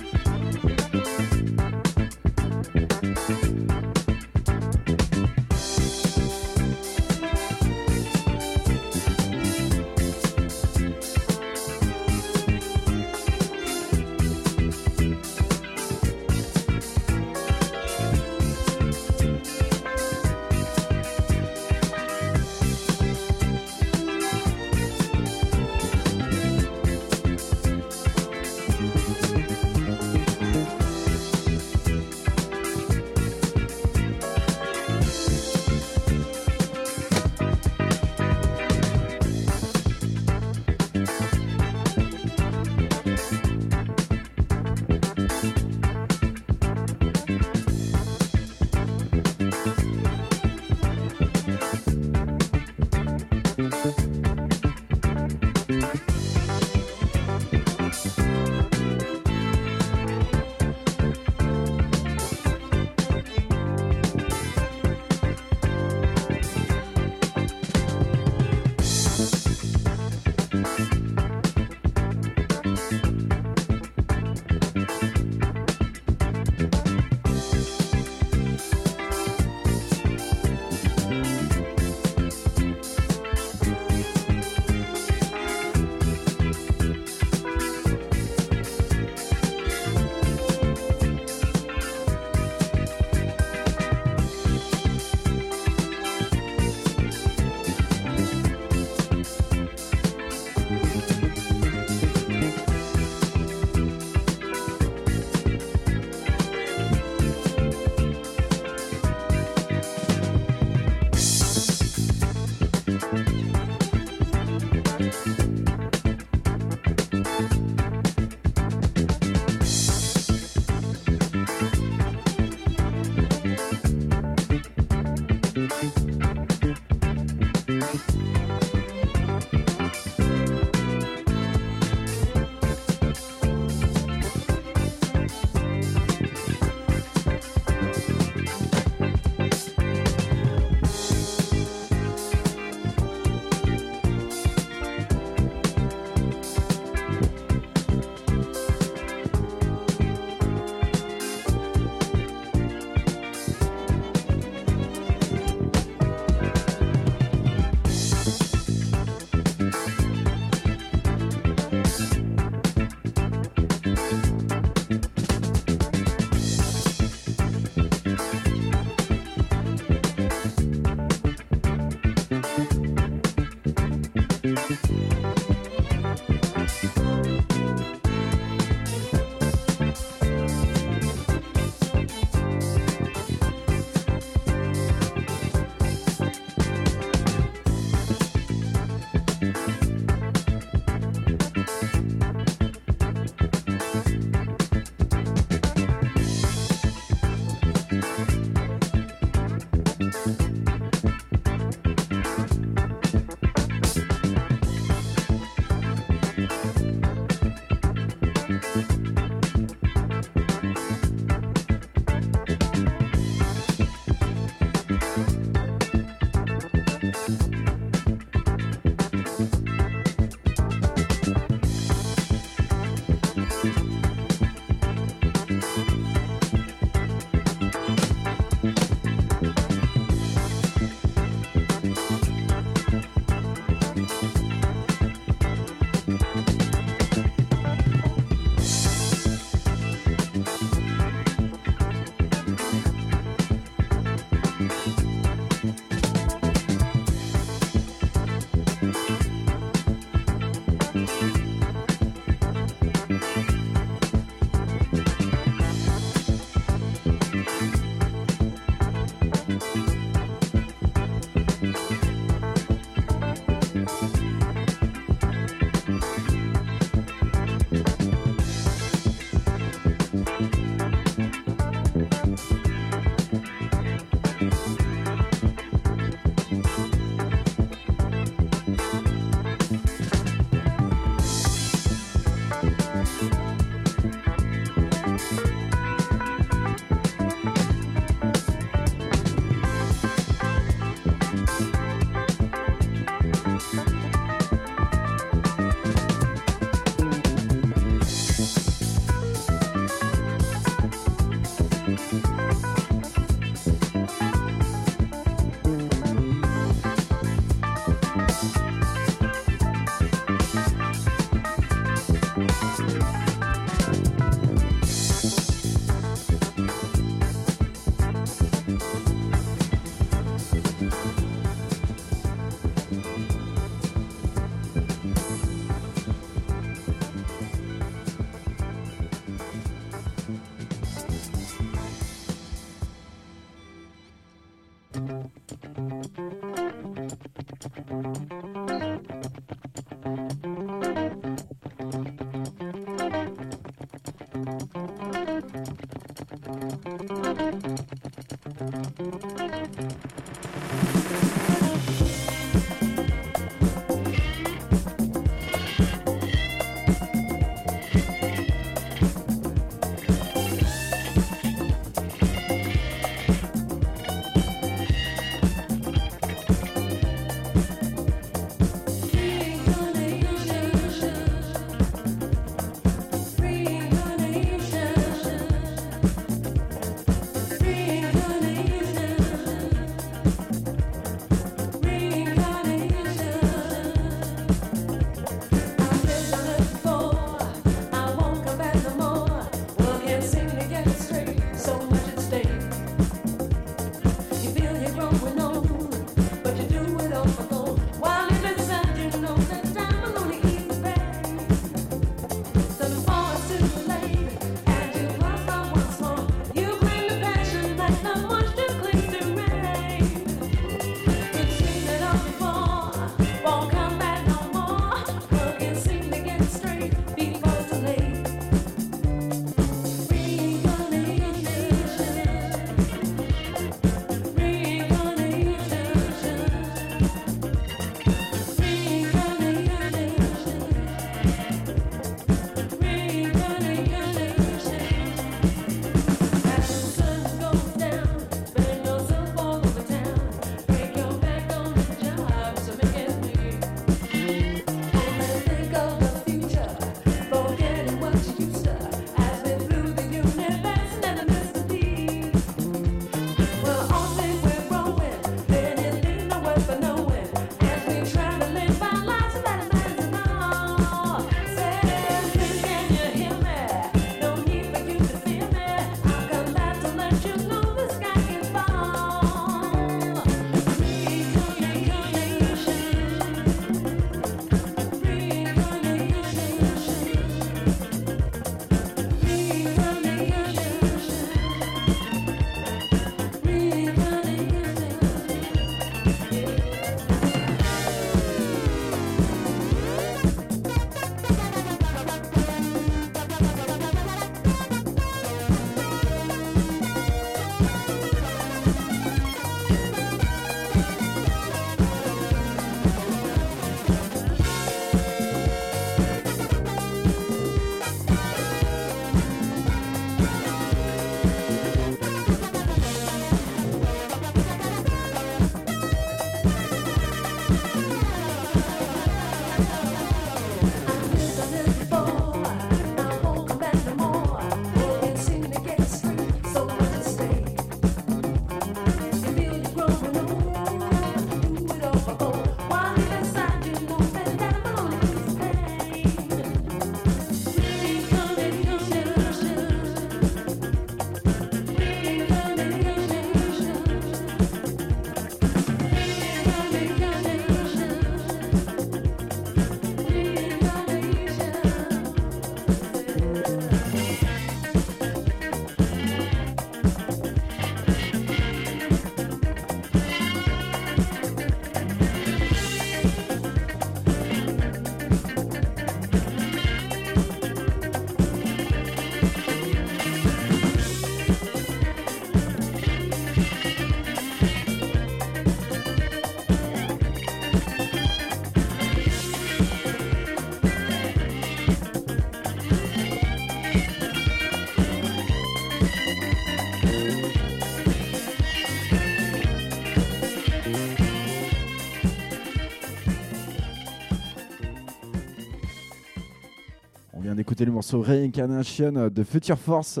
Le 597.64 597.72
morceau 597.72 598.00
Reincarnation 598.00 599.08
de 599.08 599.22
Future 599.22 599.58
Force. 599.58 600.00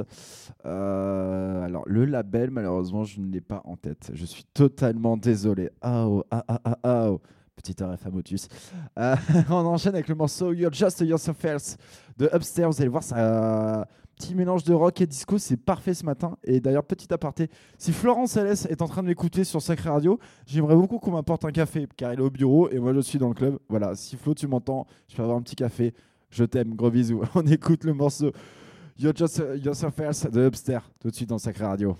Euh, 0.64 1.64
alors, 1.64 1.82
le 1.86 2.04
label, 2.04 2.50
malheureusement, 2.50 3.04
je 3.04 3.20
ne 3.20 3.30
l'ai 3.30 3.40
pas 3.40 3.62
en 3.64 3.76
tête. 3.76 4.10
Je 4.14 4.24
suis 4.24 4.44
totalement 4.54 5.16
désolé. 5.16 5.70
Ah, 5.80 6.06
oh, 6.06 6.24
ah, 6.30 6.44
ah, 6.48 7.10
oh. 7.10 7.20
Petit 7.56 7.74
Motus. 8.12 8.48
Euh, 8.98 9.16
on 9.50 9.66
enchaîne 9.66 9.94
avec 9.94 10.08
le 10.08 10.14
morceau 10.14 10.52
You're 10.52 10.72
Just 10.72 11.00
Yourself 11.00 11.44
Else 11.44 11.76
de 12.16 12.30
Upstairs. 12.32 12.70
Vous 12.70 12.80
allez 12.80 12.88
voir, 12.88 13.02
ça 13.02 13.86
petit 14.18 14.34
mélange 14.34 14.64
de 14.64 14.74
rock 14.74 15.00
et 15.00 15.06
disco, 15.06 15.38
c'est 15.38 15.56
parfait 15.56 15.94
ce 15.94 16.04
matin. 16.04 16.36
Et 16.42 16.60
d'ailleurs, 16.60 16.84
petit 16.84 17.12
aparté, 17.12 17.48
si 17.78 17.92
Florence 17.92 18.36
Alès 18.36 18.66
est 18.66 18.82
en 18.82 18.88
train 18.88 19.02
de 19.02 19.08
m'écouter 19.08 19.44
sur 19.44 19.62
Sacré 19.62 19.88
Radio, 19.88 20.18
j'aimerais 20.46 20.74
beaucoup 20.74 20.98
qu'on 20.98 21.12
m'apporte 21.12 21.44
un 21.44 21.52
café, 21.52 21.86
car 21.96 22.10
elle 22.10 22.18
est 22.18 22.22
au 22.22 22.30
bureau 22.30 22.68
et 22.68 22.78
moi 22.78 22.92
je 22.92 23.00
suis 23.00 23.18
dans 23.18 23.28
le 23.28 23.34
club. 23.34 23.58
Voilà, 23.68 23.94
si 23.94 24.16
Flo, 24.16 24.34
tu 24.34 24.46
m'entends, 24.48 24.86
je 25.08 25.16
peux 25.16 25.22
avoir 25.22 25.38
un 25.38 25.42
petit 25.42 25.56
café. 25.56 25.94
Je 26.30 26.44
t'aime, 26.44 26.74
gros 26.74 26.90
bisous. 26.90 27.22
On 27.34 27.46
écoute 27.46 27.84
le 27.84 27.94
morceau 27.94 28.32
You're 28.98 29.14
Just 29.14 29.42
Yourself 29.62 29.98
Else 30.00 30.26
de 30.30 30.46
Upstairs, 30.46 30.90
tout 31.00 31.10
de 31.10 31.14
suite 31.14 31.28
dans 31.28 31.38
Sacré 31.38 31.64
Radio. 31.64 31.96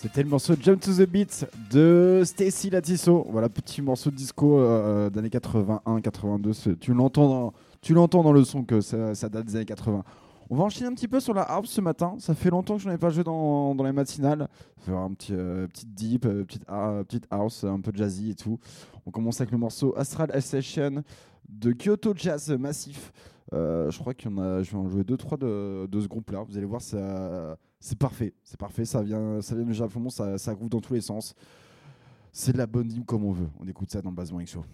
C'était 0.00 0.22
le 0.22 0.28
morceau 0.28 0.54
Jump 0.60 0.80
to 0.80 0.92
the 0.92 1.10
Beat 1.10 1.44
de 1.72 2.22
Stacy 2.24 2.70
Latisso. 2.70 3.26
Voilà, 3.30 3.48
petit 3.48 3.82
morceau 3.82 4.12
de 4.12 4.14
disco 4.14 4.60
euh, 4.60 5.10
d'années 5.10 5.28
81-82. 5.28 6.76
Tu 6.76 6.94
l'entends 6.94 7.28
dans, 7.28 7.52
tu 7.80 7.94
l'entends 7.94 8.22
dans 8.22 8.30
le 8.30 8.44
son 8.44 8.62
que 8.62 8.80
ça, 8.80 9.28
date 9.28 9.46
des 9.46 9.56
années 9.56 9.64
80. 9.64 10.04
On 10.50 10.54
va 10.54 10.62
enchaîner 10.62 10.86
un 10.86 10.94
petit 10.94 11.08
peu 11.08 11.18
sur 11.18 11.34
la 11.34 11.42
house 11.42 11.70
ce 11.70 11.80
matin. 11.80 12.14
Ça 12.20 12.36
fait 12.36 12.48
longtemps 12.48 12.76
que 12.76 12.82
je 12.82 12.88
n'en 12.88 12.94
ai 12.94 12.98
pas 12.98 13.10
joué 13.10 13.24
dans, 13.24 13.74
dans 13.74 13.82
les 13.82 13.90
matinales. 13.90 14.46
Faire 14.86 14.98
un 14.98 15.12
petit 15.14 15.34
euh, 15.34 15.66
petite 15.66 15.92
deep, 15.92 16.26
euh, 16.26 16.44
petite, 16.44 16.62
ah, 16.68 17.00
petite 17.04 17.26
house, 17.28 17.64
un 17.64 17.80
peu 17.80 17.90
jazzy 17.92 18.30
et 18.30 18.34
tout. 18.36 18.60
On 19.04 19.10
commence 19.10 19.40
avec 19.40 19.50
le 19.50 19.58
morceau 19.58 19.94
Astral 19.96 20.30
Session 20.40 21.02
de 21.48 21.72
Kyoto 21.72 22.14
Jazz 22.14 22.48
Massif. 22.52 23.12
Euh, 23.52 23.90
je 23.90 23.98
crois 23.98 24.14
qu'il 24.14 24.30
y 24.30 24.34
en 24.34 24.38
a, 24.38 24.62
je 24.62 24.70
vais 24.70 24.78
en 24.78 24.88
jouer 24.88 25.02
deux 25.02 25.16
trois 25.16 25.36
de, 25.36 25.86
de 25.86 26.00
ce 26.00 26.06
groupe-là. 26.06 26.44
Vous 26.48 26.56
allez 26.56 26.66
voir, 26.66 26.82
ça, 26.82 27.58
c'est 27.80 27.98
parfait, 27.98 28.34
c'est 28.42 28.58
parfait. 28.58 28.84
Ça 28.84 29.02
vient, 29.02 29.40
ça 29.40 29.54
vient 29.54 29.64
du 29.64 29.74
Japon, 29.74 30.08
ça, 30.10 30.38
ça 30.38 30.54
dans 30.54 30.80
tous 30.80 30.94
les 30.94 31.00
sens. 31.00 31.34
C'est 32.32 32.52
de 32.52 32.58
la 32.58 32.66
bonne 32.66 32.88
dîme 32.88 33.04
comme 33.04 33.24
on 33.24 33.32
veut. 33.32 33.48
On 33.58 33.66
écoute 33.66 33.90
ça 33.90 34.02
dans 34.02 34.10
le 34.10 34.16
Basement 34.16 34.44
Show. 34.44 34.64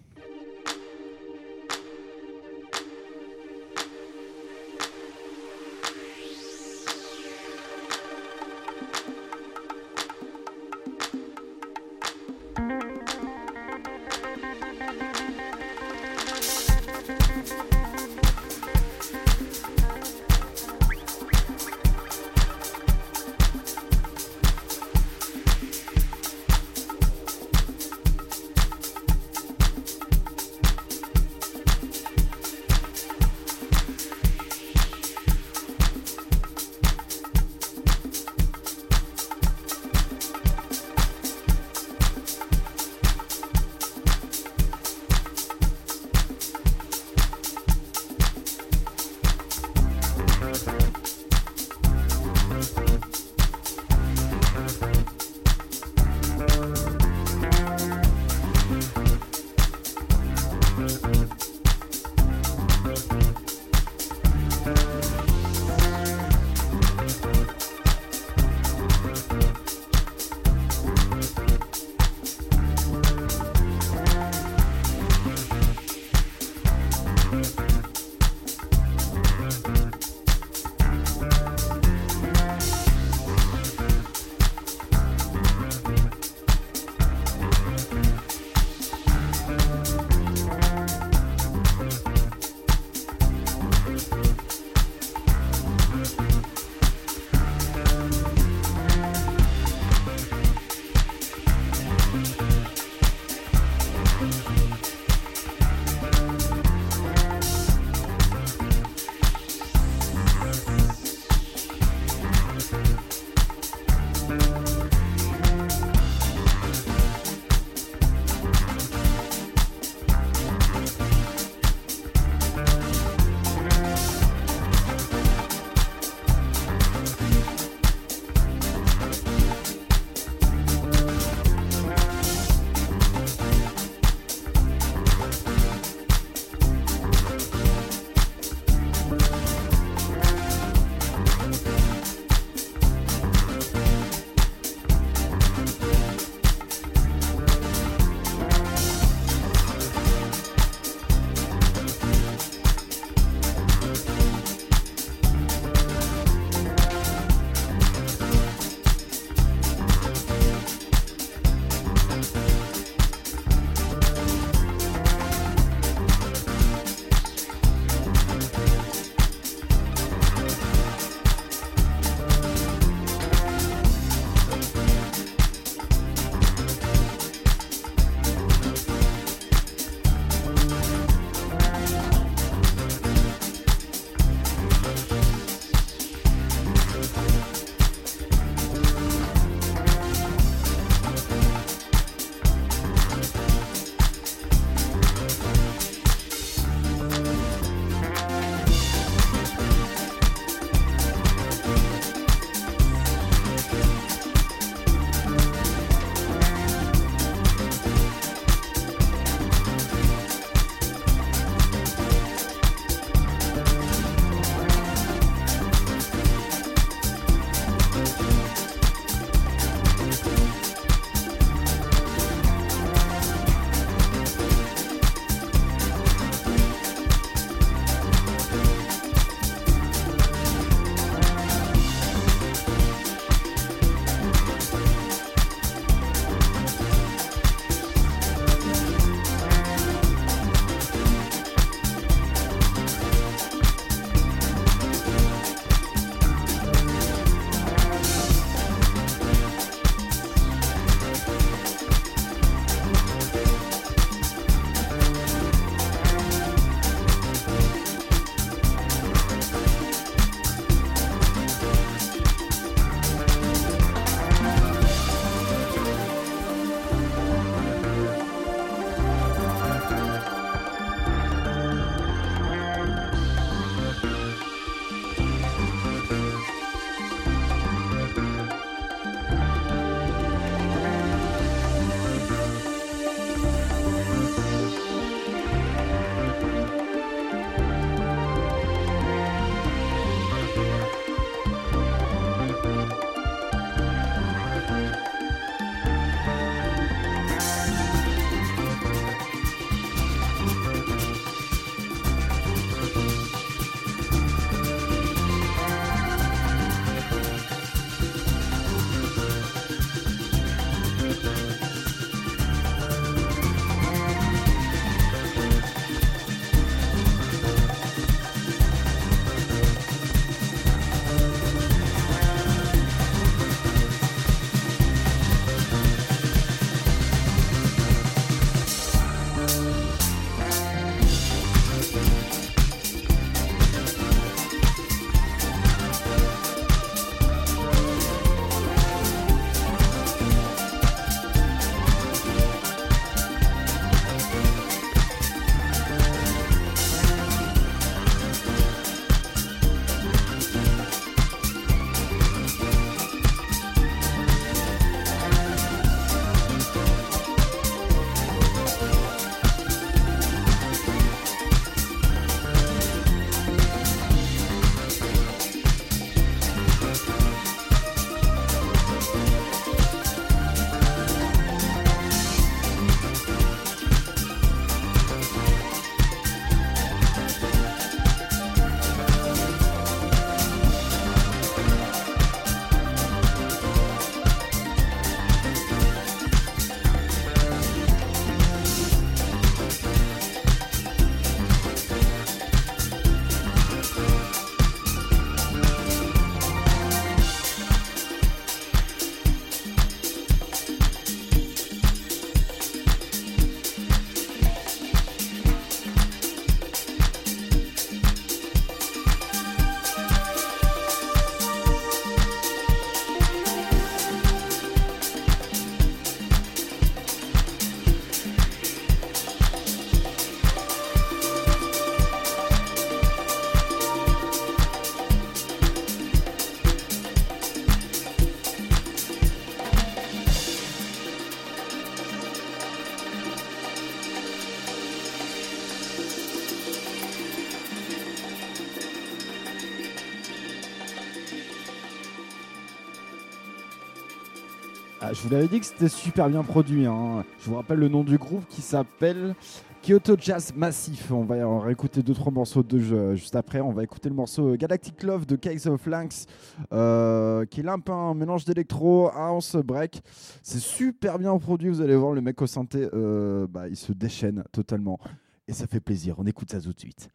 Vous 445.25 445.33
l'avais 445.33 445.47
dit 445.47 445.59
que 445.59 445.65
c'était 445.65 445.89
super 445.89 446.29
bien 446.29 446.43
produit. 446.43 446.85
hein. 446.85 447.25
Je 447.39 447.49
vous 447.49 447.55
rappelle 447.55 447.79
le 447.79 447.87
nom 447.87 448.03
du 448.03 448.19
groupe 448.19 448.45
qui 448.47 448.61
s'appelle 448.61 449.33
Kyoto 449.81 450.15
Jazz 450.19 450.53
Massif. 450.55 451.11
On 451.11 451.23
va, 451.23 451.35
on 451.47 451.57
va 451.59 451.71
écouter 451.71 452.03
deux 452.03 452.13
trois 452.13 452.31
morceaux 452.31 452.61
de 452.61 452.77
jeu 452.77 453.15
juste 453.15 453.35
après. 453.35 453.59
On 453.59 453.71
va 453.71 453.83
écouter 453.83 454.09
le 454.09 454.13
morceau 454.13 454.55
Galactic 454.55 455.01
Love 455.01 455.25
de 455.25 455.35
Case 455.35 455.65
of 455.65 455.83
Lynx, 455.87 456.27
euh, 456.71 457.43
qui 457.45 457.61
est 457.61 457.67
un 457.67 457.79
peu 457.79 457.91
un 457.91 458.13
mélange 458.13 458.45
d'électro, 458.45 459.09
house, 459.15 459.55
break. 459.55 459.99
C'est 460.43 460.59
super 460.59 461.17
bien 461.17 461.35
produit. 461.39 461.69
Vous 461.69 461.81
allez 461.81 461.95
voir 461.95 462.13
le 462.13 462.21
mec 462.21 462.39
au 462.43 462.47
synthé, 462.47 462.87
euh, 462.93 463.47
bah, 463.49 463.67
il 463.67 463.75
se 463.75 463.93
déchaîne 463.93 464.43
totalement 464.51 464.99
et 465.47 465.53
ça 465.53 465.65
fait 465.65 465.79
plaisir. 465.79 466.15
On 466.19 466.25
écoute 466.27 466.51
ça 466.51 466.61
tout 466.61 466.71
de 466.71 466.79
suite. 466.79 467.09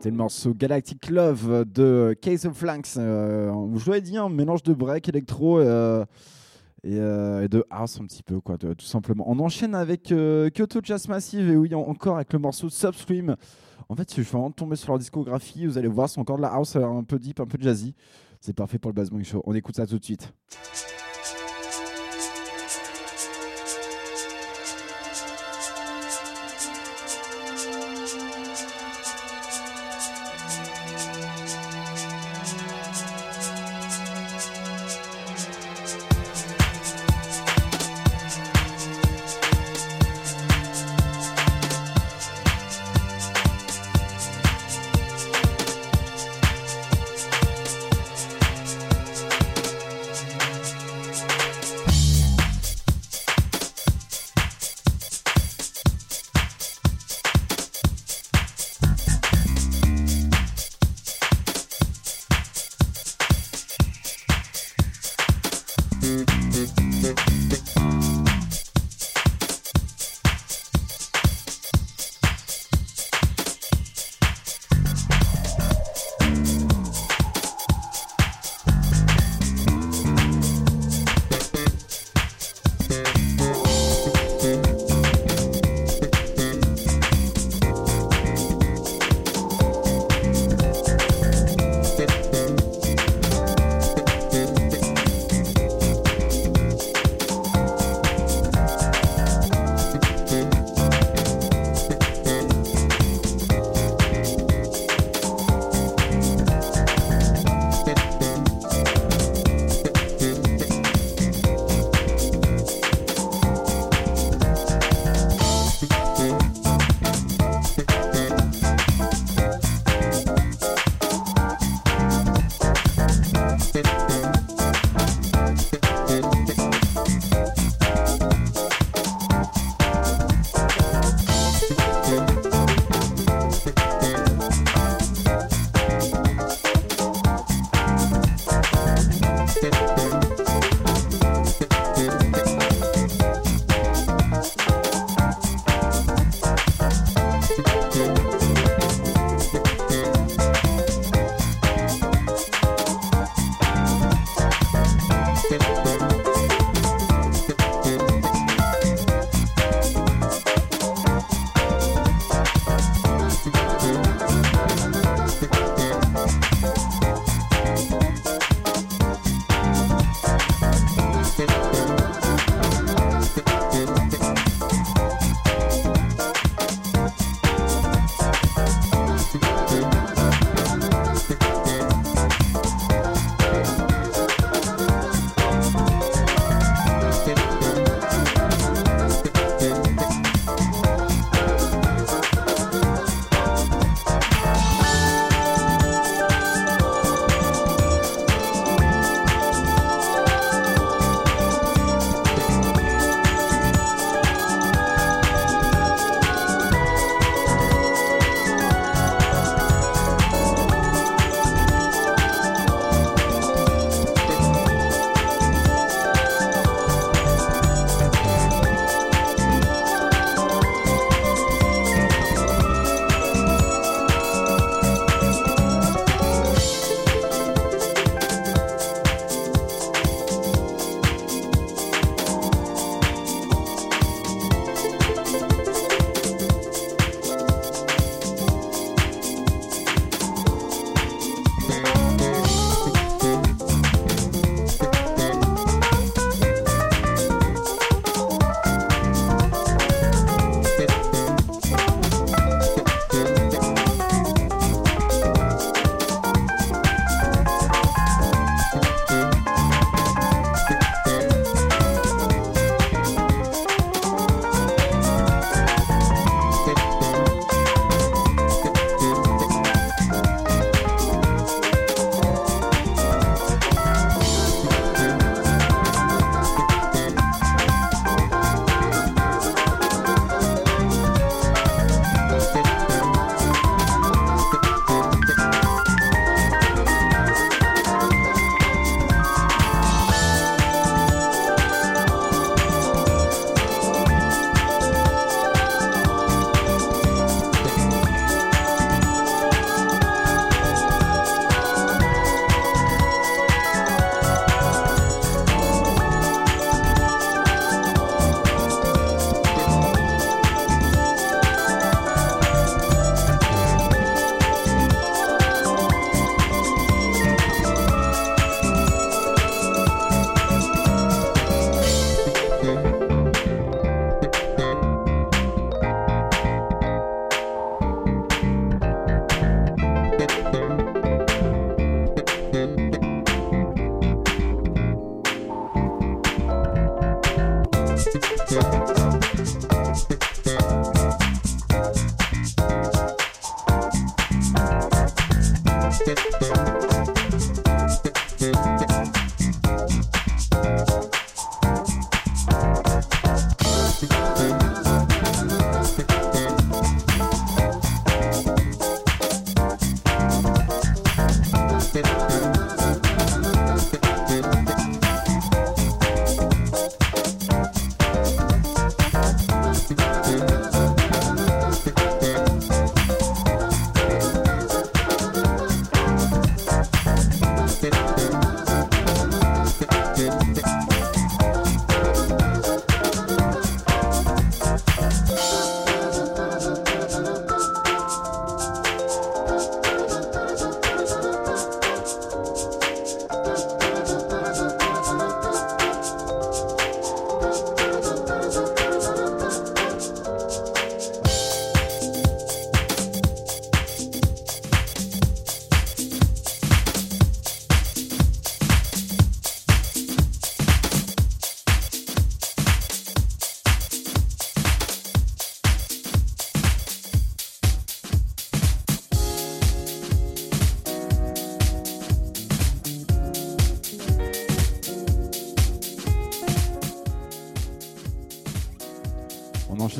C'était 0.00 0.12
le 0.12 0.16
morceau 0.16 0.54
Galactic 0.54 1.10
Love 1.10 1.66
de 1.70 2.16
Case 2.22 2.46
of 2.46 2.56
Flanks. 2.56 2.96
Euh, 2.96 3.52
je 3.76 3.90
l'avais 3.90 4.00
dit, 4.00 4.16
un 4.16 4.30
mélange 4.30 4.62
de 4.62 4.72
break, 4.72 5.10
électro 5.10 5.58
euh, 5.58 6.06
euh, 6.86 7.42
et, 7.42 7.48
de 7.48 7.66
house 7.68 8.00
un 8.00 8.06
petit 8.06 8.22
peu, 8.22 8.40
quoi, 8.40 8.56
tout 8.56 8.74
simplement. 8.78 9.24
On 9.28 9.38
enchaîne 9.40 9.74
avec 9.74 10.04
Kyoto 10.04 10.80
Jazz 10.82 11.06
Massive 11.06 11.50
et 11.50 11.56
oui, 11.56 11.74
encore 11.74 12.16
avec 12.16 12.32
le 12.32 12.38
morceau 12.38 12.70
Substream. 12.70 13.36
En 13.90 13.94
fait, 13.94 14.08
je 14.08 14.14
suis 14.14 14.22
vraiment 14.22 14.50
tomber 14.50 14.76
sur 14.76 14.88
leur 14.88 14.98
discographie, 14.98 15.66
vous 15.66 15.76
allez 15.76 15.86
voir, 15.86 16.08
c'est 16.08 16.18
encore 16.18 16.38
de 16.38 16.42
la 16.42 16.54
house 16.54 16.76
un 16.76 17.04
peu 17.04 17.18
deep, 17.18 17.38
un 17.38 17.46
peu 17.46 17.58
jazzy. 17.60 17.94
C'est 18.40 18.54
parfait 18.54 18.78
pour 18.78 18.90
le 18.92 18.94
Basement 18.94 19.22
Show. 19.22 19.42
On 19.44 19.54
écoute 19.54 19.76
ça 19.76 19.86
tout 19.86 19.98
de 19.98 20.04
suite. 20.04 20.32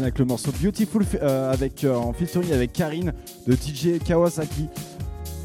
Avec 0.03 0.19
le 0.19 0.25
morceau 0.25 0.53
Beautiful 0.53 1.05
euh, 1.23 1.53
avec, 1.53 1.85
euh, 1.85 1.95
en 1.95 2.13
featuring 2.13 2.53
avec 2.53 2.73
Karine 2.73 3.13
de 3.47 3.53
DJ 3.53 3.99
Kawasaki. 4.05 4.69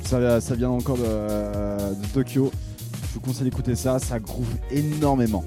Ça, 0.04 0.40
ça 0.42 0.56
vient 0.56 0.70
encore 0.70 0.98
de, 0.98 1.04
de 1.04 2.08
Tokyo. 2.14 2.52
Je 3.10 3.14
vous 3.16 3.20
conseille 3.22 3.46
d'écouter 3.46 3.76
ça, 3.76 3.98
ça 4.00 4.20
groove 4.20 4.48
énormément. 4.72 5.44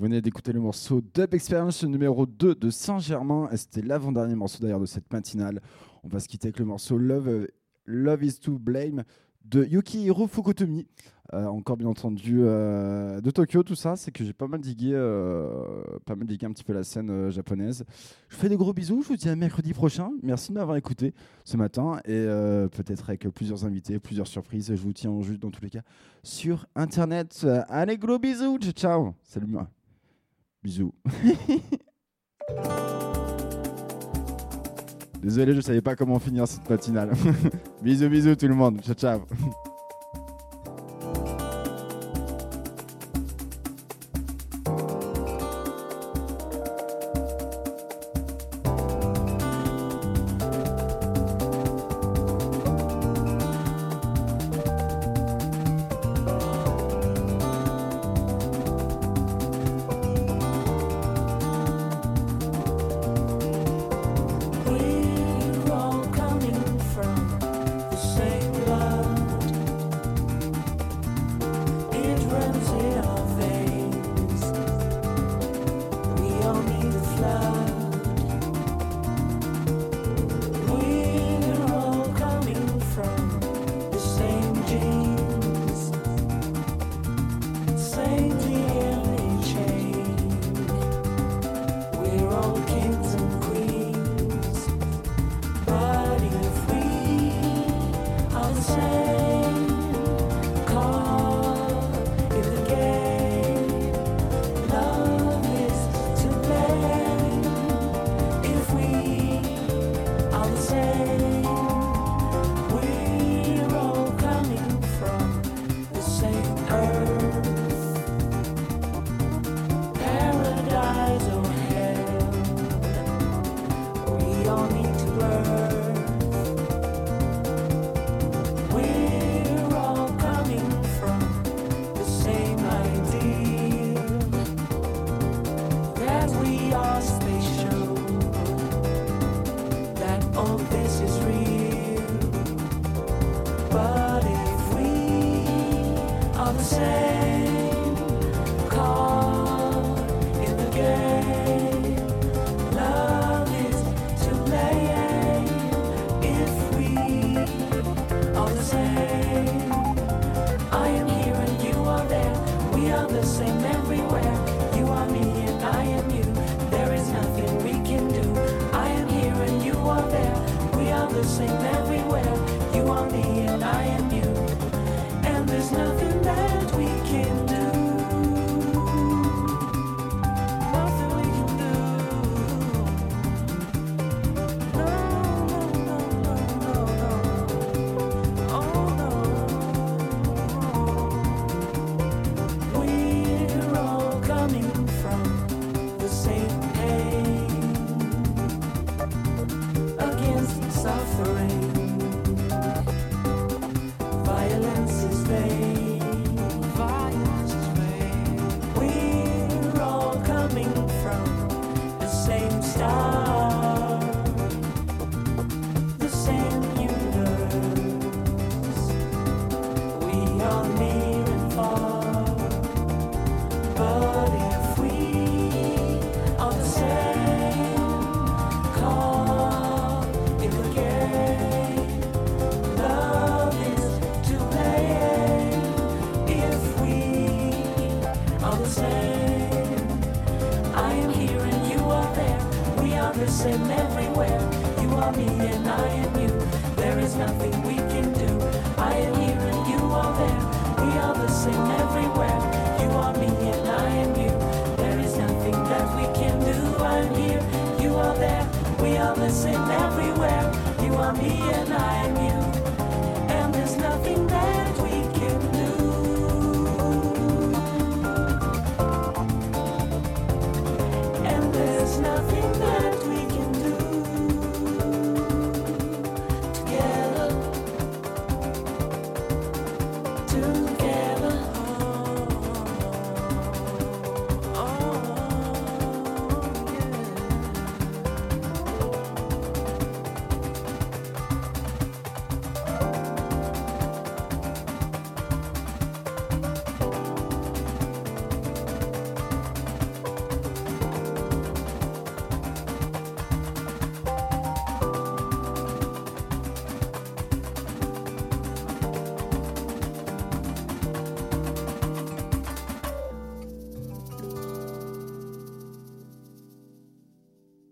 Vous 0.00 0.04
venez 0.06 0.22
d'écouter 0.22 0.54
le 0.54 0.60
morceau 0.60 1.02
Dub 1.02 1.34
Experience 1.34 1.84
numéro 1.84 2.24
2 2.24 2.54
de 2.54 2.70
Saint-Germain. 2.70 3.50
Et 3.52 3.58
c'était 3.58 3.82
l'avant-dernier 3.82 4.34
morceau 4.34 4.62
d'ailleurs 4.62 4.80
de 4.80 4.86
cette 4.86 5.12
matinale. 5.12 5.60
On 6.02 6.08
va 6.08 6.20
se 6.20 6.26
quitter 6.26 6.46
avec 6.46 6.58
le 6.58 6.64
morceau 6.64 6.96
Love, 6.96 7.48
Love 7.84 8.24
is 8.24 8.40
to 8.40 8.58
Blame 8.58 9.04
de 9.44 9.62
Yukihiro 9.62 10.26
Fukutomi. 10.26 10.86
Euh, 11.34 11.44
encore 11.44 11.76
bien 11.76 11.86
entendu 11.86 12.38
euh, 12.40 13.20
de 13.20 13.30
Tokyo, 13.30 13.62
tout 13.62 13.74
ça, 13.74 13.94
c'est 13.94 14.10
que 14.10 14.24
j'ai 14.24 14.32
pas 14.32 14.48
mal 14.48 14.62
digué, 14.62 14.92
euh, 14.94 15.82
pas 16.06 16.16
mal 16.16 16.26
digué 16.26 16.46
un 16.46 16.52
petit 16.52 16.64
peu 16.64 16.72
la 16.72 16.82
scène 16.82 17.28
japonaise. 17.28 17.84
Je 18.30 18.36
vous 18.36 18.40
fais 18.40 18.48
des 18.48 18.56
gros 18.56 18.72
bisous, 18.72 19.02
je 19.02 19.08
vous 19.08 19.16
dis 19.16 19.28
à 19.28 19.36
mercredi 19.36 19.74
prochain. 19.74 20.12
Merci 20.22 20.48
de 20.48 20.54
m'avoir 20.54 20.78
écouté 20.78 21.12
ce 21.44 21.58
matin 21.58 22.00
et 22.06 22.24
peut-être 22.72 23.10
avec 23.10 23.28
plusieurs 23.28 23.66
invités, 23.66 23.98
plusieurs 23.98 24.28
surprises. 24.28 24.74
Je 24.74 24.80
vous 24.80 24.94
tiens 24.94 25.10
en 25.10 25.20
jus 25.20 25.36
dans 25.36 25.50
tous 25.50 25.62
les 25.62 25.70
cas 25.70 25.82
sur 26.22 26.64
internet. 26.74 27.46
Allez, 27.68 27.98
gros 27.98 28.18
bisous, 28.18 28.56
ciao, 28.72 29.12
salut 29.24 29.46
moi. 29.46 29.68
Bisous. 30.62 30.92
Désolé, 35.22 35.54
je 35.54 35.60
savais 35.60 35.82
pas 35.82 35.96
comment 35.96 36.18
finir 36.18 36.48
cette 36.48 36.68
matinale. 36.68 37.12
bisous, 37.82 38.08
bisous 38.08 38.36
tout 38.36 38.48
le 38.48 38.54
monde. 38.54 38.80
Ciao, 38.82 38.94
ciao. 38.94 39.20